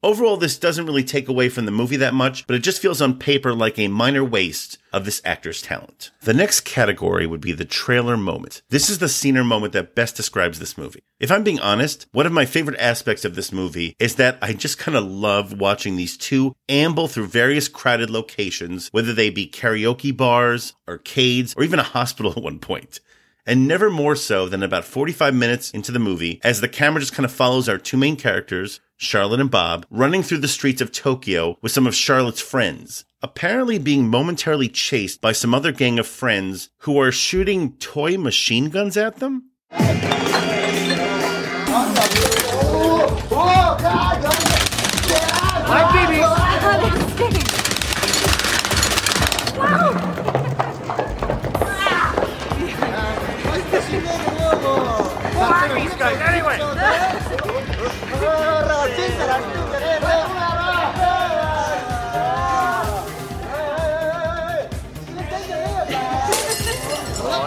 Overall, 0.00 0.36
this 0.36 0.60
doesn't 0.60 0.86
really 0.86 1.02
take 1.02 1.28
away 1.28 1.48
from 1.48 1.64
the 1.64 1.72
movie 1.72 1.96
that 1.96 2.14
much, 2.14 2.46
but 2.46 2.54
it 2.54 2.60
just 2.60 2.80
feels 2.80 3.02
on 3.02 3.18
paper 3.18 3.52
like 3.52 3.80
a 3.80 3.88
minor 3.88 4.24
waste 4.24 4.78
of 4.92 5.04
this 5.04 5.20
actor's 5.24 5.60
talent. 5.60 6.12
The 6.22 6.32
next 6.32 6.60
category 6.60 7.26
would 7.26 7.40
be 7.40 7.50
the 7.50 7.64
trailer 7.64 8.16
moment. 8.16 8.62
This 8.68 8.88
is 8.88 8.98
the 9.00 9.08
scene 9.08 9.36
or 9.36 9.42
moment 9.42 9.72
that 9.72 9.96
best 9.96 10.14
describes 10.14 10.60
this 10.60 10.78
movie. 10.78 11.02
If 11.18 11.32
I'm 11.32 11.42
being 11.42 11.58
honest, 11.58 12.06
one 12.12 12.26
of 12.26 12.32
my 12.32 12.46
favorite 12.46 12.78
aspects 12.78 13.24
of 13.24 13.34
this 13.34 13.50
movie 13.50 13.96
is 13.98 14.14
that 14.14 14.38
I 14.40 14.52
just 14.52 14.78
kind 14.78 14.96
of 14.96 15.02
love 15.04 15.58
watching 15.58 15.96
these 15.96 16.16
two 16.16 16.54
amble 16.68 17.08
through 17.08 17.26
various 17.26 17.66
crowded 17.66 18.08
locations, 18.08 18.90
whether 18.92 19.12
they 19.12 19.30
be 19.30 19.48
karaoke 19.48 20.16
bars, 20.16 20.74
arcades, 20.86 21.54
or 21.56 21.64
even 21.64 21.80
a 21.80 21.82
hospital 21.82 22.30
at 22.36 22.42
one 22.44 22.60
point. 22.60 23.00
and 23.44 23.66
never 23.66 23.90
more 23.90 24.14
so 24.14 24.48
than 24.48 24.62
about 24.62 24.84
45 24.84 25.34
minutes 25.34 25.70
into 25.72 25.90
the 25.90 25.98
movie 25.98 26.38
as 26.44 26.60
the 26.60 26.68
camera 26.68 27.00
just 27.00 27.14
kind 27.14 27.24
of 27.24 27.32
follows 27.32 27.68
our 27.68 27.78
two 27.78 27.96
main 27.96 28.14
characters, 28.14 28.78
Charlotte 29.00 29.38
and 29.38 29.48
Bob, 29.48 29.86
running 29.90 30.24
through 30.24 30.38
the 30.38 30.48
streets 30.48 30.80
of 30.80 30.90
Tokyo 30.90 31.56
with 31.62 31.70
some 31.70 31.86
of 31.86 31.94
Charlotte's 31.94 32.40
friends, 32.40 33.04
apparently 33.22 33.78
being 33.78 34.08
momentarily 34.08 34.68
chased 34.68 35.20
by 35.20 35.30
some 35.30 35.54
other 35.54 35.70
gang 35.70 36.00
of 36.00 36.06
friends 36.06 36.70
who 36.78 37.00
are 37.00 37.12
shooting 37.12 37.74
toy 37.74 38.18
machine 38.18 38.70
guns 38.70 38.96
at 38.96 39.20
them. 39.20 39.50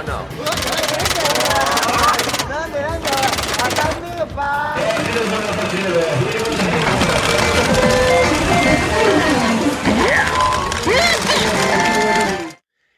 No. 0.07 0.27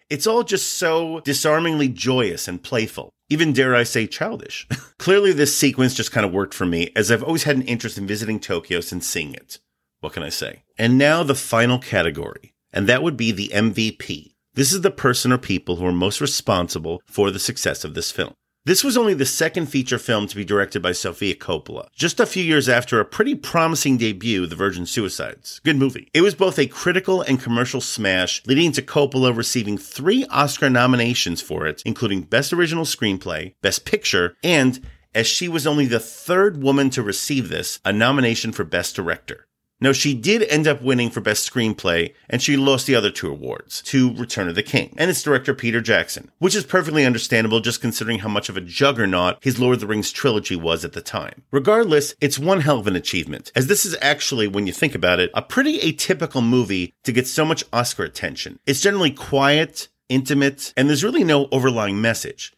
It's 0.09 0.27
all 0.27 0.43
just 0.43 0.73
so 0.73 1.19
disarmingly 1.21 1.89
joyous 1.89 2.47
and 2.47 2.61
playful. 2.63 3.09
Even 3.29 3.51
dare 3.51 3.75
I 3.75 3.83
say 3.83 4.07
childish. 4.07 4.67
Clearly, 4.99 5.33
this 5.33 5.57
sequence 5.57 5.95
just 5.95 6.11
kind 6.11 6.25
of 6.25 6.31
worked 6.31 6.53
for 6.53 6.65
me, 6.65 6.91
as 6.95 7.11
I've 7.11 7.23
always 7.23 7.43
had 7.43 7.57
an 7.57 7.63
interest 7.63 7.97
in 7.97 8.07
visiting 8.07 8.39
Tokyo 8.39 8.79
since 8.79 9.07
seeing 9.07 9.33
it. 9.33 9.59
What 9.99 10.13
can 10.13 10.23
I 10.23 10.29
say? 10.29 10.63
And 10.77 10.97
now 10.97 11.23
the 11.23 11.35
final 11.35 11.79
category, 11.79 12.53
and 12.71 12.87
that 12.87 13.03
would 13.03 13.17
be 13.17 13.31
the 13.31 13.49
MVP. 13.53 14.32
This 14.55 14.71
is 14.71 14.81
the 14.81 14.91
person 14.91 15.33
or 15.33 15.39
people 15.39 15.77
who 15.77 15.85
are 15.87 15.91
most 15.91 16.21
responsible 16.21 17.01
for 17.07 17.31
the 17.31 17.39
success 17.39 17.83
of 17.83 17.95
this 17.95 18.11
film. 18.11 18.35
This 18.65 18.83
was 18.83 18.95
only 18.95 19.15
the 19.15 19.25
second 19.25 19.65
feature 19.65 19.97
film 19.97 20.27
to 20.27 20.35
be 20.35 20.45
directed 20.45 20.79
by 20.79 20.91
Sofia 20.91 21.33
Coppola, 21.33 21.87
just 21.95 22.19
a 22.19 22.27
few 22.27 22.43
years 22.43 22.69
after 22.69 22.99
a 22.99 23.05
pretty 23.05 23.33
promising 23.33 23.97
debut, 23.97 24.45
The 24.45 24.55
Virgin 24.55 24.85
Suicides. 24.85 25.59
Good 25.63 25.77
movie. 25.77 26.07
It 26.13 26.21
was 26.21 26.35
both 26.35 26.59
a 26.59 26.67
critical 26.67 27.23
and 27.23 27.41
commercial 27.41 27.81
smash, 27.81 28.45
leading 28.45 28.71
to 28.73 28.83
Coppola 28.83 29.35
receiving 29.35 29.79
three 29.79 30.23
Oscar 30.29 30.69
nominations 30.69 31.41
for 31.41 31.65
it, 31.65 31.81
including 31.83 32.21
Best 32.21 32.53
Original 32.53 32.85
Screenplay, 32.85 33.55
Best 33.63 33.85
Picture, 33.85 34.35
and, 34.43 34.87
as 35.15 35.25
she 35.25 35.47
was 35.47 35.65
only 35.65 35.87
the 35.87 35.99
third 35.99 36.61
woman 36.61 36.91
to 36.91 37.01
receive 37.01 37.49
this, 37.49 37.79
a 37.83 37.91
nomination 37.91 38.51
for 38.51 38.63
Best 38.63 38.95
Director. 38.95 39.47
No, 39.83 39.91
she 39.91 40.13
did 40.13 40.43
end 40.43 40.65
up 40.65 40.81
winning 40.81 41.09
for 41.09 41.19
Best 41.19 41.51
Screenplay, 41.51 42.13
and 42.29 42.41
she 42.41 42.55
lost 42.55 42.87
the 42.87 42.95
other 42.95 43.11
two 43.11 43.29
awards 43.29 43.81
to 43.81 44.13
Return 44.13 44.47
of 44.47 44.55
the 44.55 44.63
King 44.63 44.95
and 44.97 45.09
its 45.09 45.21
director 45.21 45.53
Peter 45.53 45.81
Jackson, 45.81 46.31
which 46.39 46.55
is 46.55 46.63
perfectly 46.63 47.05
understandable 47.05 47.59
just 47.59 47.81
considering 47.81 48.19
how 48.19 48.29
much 48.29 48.47
of 48.47 48.55
a 48.55 48.61
juggernaut 48.61 49.39
his 49.41 49.59
Lord 49.59 49.73
of 49.73 49.79
the 49.81 49.87
Rings 49.87 50.13
trilogy 50.13 50.55
was 50.55 50.85
at 50.85 50.93
the 50.93 51.01
time. 51.01 51.43
Regardless, 51.51 52.15
it's 52.21 52.39
one 52.39 52.61
hell 52.61 52.79
of 52.79 52.87
an 52.87 52.95
achievement, 52.95 53.51
as 53.57 53.67
this 53.67 53.85
is 53.85 53.97
actually, 54.01 54.47
when 54.47 54.67
you 54.67 54.71
think 54.71 54.95
about 54.95 55.19
it, 55.19 55.29
a 55.33 55.41
pretty 55.41 55.77
atypical 55.79 56.41
movie 56.41 56.93
to 57.03 57.11
get 57.11 57.27
so 57.27 57.43
much 57.43 57.65
Oscar 57.73 58.05
attention. 58.05 58.59
It's 58.65 58.79
generally 58.79 59.11
quiet, 59.11 59.89
intimate, 60.07 60.73
and 60.77 60.87
there's 60.87 61.03
really 61.03 61.25
no 61.25 61.49
overlying 61.51 61.99
message. 61.99 62.53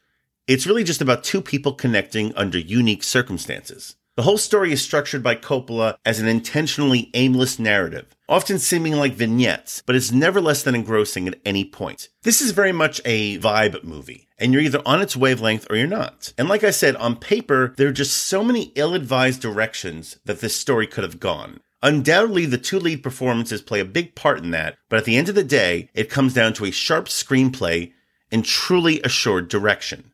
It's 0.46 0.68
really 0.68 0.84
just 0.84 1.02
about 1.02 1.24
two 1.24 1.42
people 1.42 1.74
connecting 1.74 2.36
under 2.36 2.60
unique 2.60 3.02
circumstances. 3.02 3.96
The 4.15 4.23
whole 4.23 4.38
story 4.38 4.71
is 4.71 4.82
structured 4.82 5.21
by 5.21 5.36
Coppola 5.36 5.97
as 6.06 6.21
an 6.21 6.28
intentionally 6.30 7.10
aimless 7.15 7.60
narrative, 7.60 8.15
often 8.30 8.60
seeming 8.60 8.95
like 8.95 9.12
vignettes, 9.12 9.84
but 9.86 9.93
it's 9.93 10.13
never 10.13 10.39
less 10.39 10.63
than 10.63 10.73
engrossing 10.73 11.28
at 11.28 11.38
any 11.43 11.65
point. 11.65 12.08
This 12.23 12.39
is 12.39 12.51
very 12.51 12.71
much 12.71 13.01
a 13.04 13.38
vibe 13.39 13.84
movie, 13.84 14.30
and 14.39 14.54
you're 14.54 14.62
either 14.62 14.82
on 14.86 15.01
its 15.01 15.17
wavelength 15.17 15.67
or 15.69 15.75
you're 15.75 15.86
not. 15.86 16.32
And 16.38 16.47
like 16.47 16.63
I 16.63 16.71
said, 16.71 16.95
on 16.95 17.17
paper, 17.17 17.73
there 17.75 17.89
are 17.89 17.91
just 17.91 18.15
so 18.15 18.41
many 18.41 18.71
ill 18.75 18.93
advised 18.93 19.41
directions 19.41 20.17
that 20.23 20.39
this 20.39 20.56
story 20.56 20.88
could 20.88 21.04
have 21.04 21.19
gone. 21.19 21.60
Undoubtedly, 21.84 22.45
the 22.45 22.58
two 22.58 22.80
lead 22.80 23.04
performances 23.04 23.62
play 23.62 23.82
a 23.82 23.86
big 23.86 24.15
part 24.15 24.38
in 24.38 24.51
that, 24.51 24.78
but 24.88 24.95
at 24.97 25.04
the 25.04 25.17
end 25.17 25.28
of 25.28 25.36
the 25.36 25.43
day, 25.43 25.89
it 25.93 26.10
comes 26.10 26.34
down 26.34 26.54
to 26.54 26.63
a 26.63 26.71
sharp 26.71 27.08
screenplay 27.08 27.91
and 28.32 28.45
truly 28.45 29.01
assured 29.04 29.49
direction. 29.49 30.13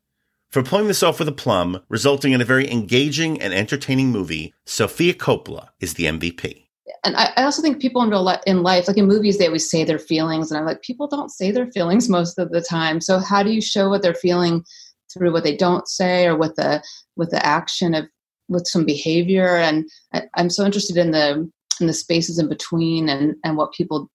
For 0.51 0.61
pulling 0.63 0.87
this 0.87 1.01
off 1.01 1.17
with 1.17 1.29
a 1.29 1.33
plum, 1.33 1.81
resulting 1.87 2.33
in 2.33 2.41
a 2.41 2.45
very 2.45 2.69
engaging 2.69 3.41
and 3.41 3.53
entertaining 3.53 4.11
movie, 4.11 4.53
Sofia 4.65 5.13
Coppola 5.13 5.69
is 5.79 5.93
the 5.93 6.03
MVP. 6.03 6.65
and 7.05 7.15
I, 7.15 7.31
I 7.37 7.43
also 7.43 7.61
think 7.61 7.81
people 7.81 8.03
in 8.03 8.09
real 8.09 8.21
life, 8.21 8.41
in 8.45 8.61
life, 8.61 8.85
like 8.89 8.97
in 8.97 9.07
movies, 9.07 9.37
they 9.37 9.45
always 9.45 9.69
say 9.69 9.85
their 9.85 9.97
feelings, 9.97 10.51
and 10.51 10.59
I'm 10.59 10.65
like, 10.65 10.81
people 10.81 11.07
don't 11.07 11.31
say 11.31 11.51
their 11.51 11.71
feelings 11.71 12.09
most 12.09 12.37
of 12.37 12.51
the 12.51 12.59
time. 12.59 12.99
So 12.99 13.19
how 13.19 13.43
do 13.43 13.51
you 13.53 13.61
show 13.61 13.87
what 13.87 14.01
they're 14.01 14.13
feeling 14.13 14.65
through 15.13 15.31
what 15.31 15.45
they 15.45 15.55
don't 15.55 15.87
say, 15.87 16.27
or 16.27 16.35
with 16.35 16.57
the 16.57 16.83
with 17.15 17.31
the 17.31 17.45
action 17.45 17.93
of 17.93 18.07
with 18.49 18.67
some 18.67 18.85
behavior? 18.85 19.55
And 19.55 19.89
I, 20.13 20.23
I'm 20.33 20.49
so 20.49 20.65
interested 20.65 20.97
in 20.97 21.11
the 21.11 21.49
in 21.79 21.87
the 21.87 21.93
spaces 21.93 22.37
in 22.39 22.49
between 22.49 23.07
and 23.07 23.35
and 23.45 23.55
what 23.55 23.71
people 23.71 24.11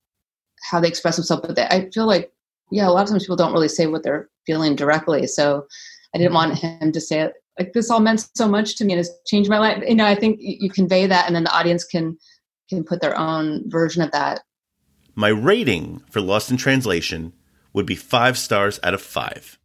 how 0.71 0.81
they 0.81 0.89
express 0.89 1.17
themselves. 1.17 1.47
But 1.47 1.57
they, 1.57 1.65
I 1.65 1.89
feel 1.95 2.07
like 2.07 2.31
yeah, 2.71 2.87
a 2.87 2.91
lot 2.91 3.05
of 3.05 3.09
times 3.09 3.23
people 3.23 3.37
don't 3.37 3.55
really 3.55 3.69
say 3.69 3.87
what 3.87 4.03
they're 4.03 4.29
feeling 4.45 4.77
directly. 4.77 5.27
So 5.27 5.67
I 6.15 6.19
didn't 6.19 6.35
want 6.35 6.59
him 6.59 6.93
to 6.93 7.01
say 7.01 7.21
it 7.21 7.35
like 7.59 7.73
this 7.73 7.91
all 7.91 8.01
meant 8.01 8.29
so 8.35 8.49
much 8.49 8.77
to 8.77 8.85
me 8.85 8.93
and 8.93 9.01
it's 9.01 9.11
changed 9.27 9.51
my 9.51 9.59
life. 9.59 9.83
You 9.87 9.95
know, 9.95 10.07
I 10.07 10.15
think 10.15 10.39
you 10.41 10.71
convey 10.71 11.07
that, 11.07 11.27
and 11.27 11.35
then 11.35 11.45
the 11.45 11.57
audience 11.57 11.85
can 11.85 12.17
can 12.69 12.85
put 12.85 13.01
their 13.01 13.17
own 13.17 13.69
version 13.71 14.03
of 14.03 14.11
that. 14.13 14.43
My 15.15 15.29
rating 15.29 16.03
for 16.11 16.21
Lost 16.21 16.51
in 16.51 16.57
Translation 16.57 17.33
would 17.73 17.87
be 17.87 17.95
five 17.95 18.37
stars 18.37 18.81
out 18.83 18.95
of 18.95 19.01
five. 19.01 19.59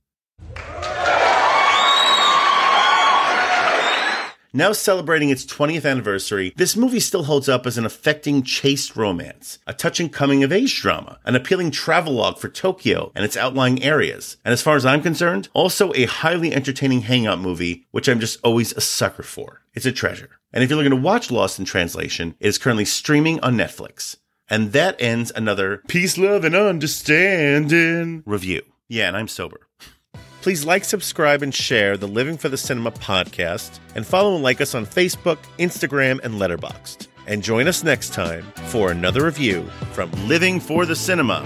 Now 4.54 4.74
celebrating 4.74 5.30
its 5.30 5.46
20th 5.46 5.90
anniversary, 5.90 6.52
this 6.58 6.76
movie 6.76 7.00
still 7.00 7.24
holds 7.24 7.48
up 7.48 7.66
as 7.66 7.78
an 7.78 7.86
affecting 7.86 8.44
chaste 8.44 8.98
romance, 8.98 9.60
a 9.66 9.74
touching 9.74 10.10
coming 10.10 10.44
of 10.44 10.52
age 10.52 10.82
drama, 10.82 11.20
an 11.24 11.38
appealing 11.38 11.72
travelogue 11.72 12.38
for 12.38 12.50
Tokyo 12.50 13.14
and 13.16 13.24
its 13.24 13.38
outlying 13.38 13.82
areas, 13.82 14.36
and 14.44 14.52
as 14.52 14.62
far 14.62 14.76
as 14.76 14.86
I'm 14.86 15.02
concerned, 15.02 15.48
also 15.54 15.94
a 15.94 16.04
highly 16.04 16.54
entertaining 16.54 17.04
hangout 17.04 17.40
movie, 17.40 17.88
which 17.92 18.10
I'm 18.10 18.20
just 18.20 18.42
always 18.44 18.74
a 18.74 18.82
sucker 18.82 19.24
for. 19.24 19.62
It's 19.74 19.86
a 19.86 19.92
treasure. 19.94 20.32
And 20.52 20.66
if 20.66 20.70
you're 20.70 20.76
looking 20.76 20.90
to 20.90 20.98
watch 20.98 21.32
Lost 21.32 21.58
in 21.58 21.64
Translation, 21.64 22.36
it 22.42 22.48
is 22.48 22.58
currently 22.58 22.84
streaming 22.84 23.40
on 23.40 23.56
Netflix. 23.56 24.18
And 24.50 24.74
that 24.74 25.02
ends 25.02 25.32
another 25.34 25.82
Peace, 25.88 26.18
Love, 26.18 26.44
and 26.44 26.56
Understanding 26.56 28.22
review. 28.26 28.64
Yeah, 28.90 29.08
and 29.08 29.16
I'm 29.16 29.30
sober. 29.30 29.70
Please 30.42 30.66
like, 30.66 30.84
subscribe, 30.84 31.44
and 31.44 31.54
share 31.54 31.98
the 31.98 32.08
Living 32.08 32.36
for 32.36 32.50
the 32.50 32.58
Cinema 32.58 32.92
podcast, 32.92 33.80
and 33.94 34.06
follow 34.06 34.34
and 34.34 34.44
like 34.44 34.60
us 34.60 34.74
on 34.74 34.88
Facebook, 34.88 35.38
Instagram, 35.60 36.20
and 36.24 36.36
Letterboxd. 36.36 37.08
And 37.28 37.44
join 37.44 37.68
us 37.68 37.84
next 37.84 38.12
time 38.14 38.44
for 38.66 38.90
another 38.90 39.26
review 39.26 39.64
from 39.94 40.12
Living 40.28 40.60
for 40.60 40.88
the 40.88 40.96
Cinema. 40.96 41.44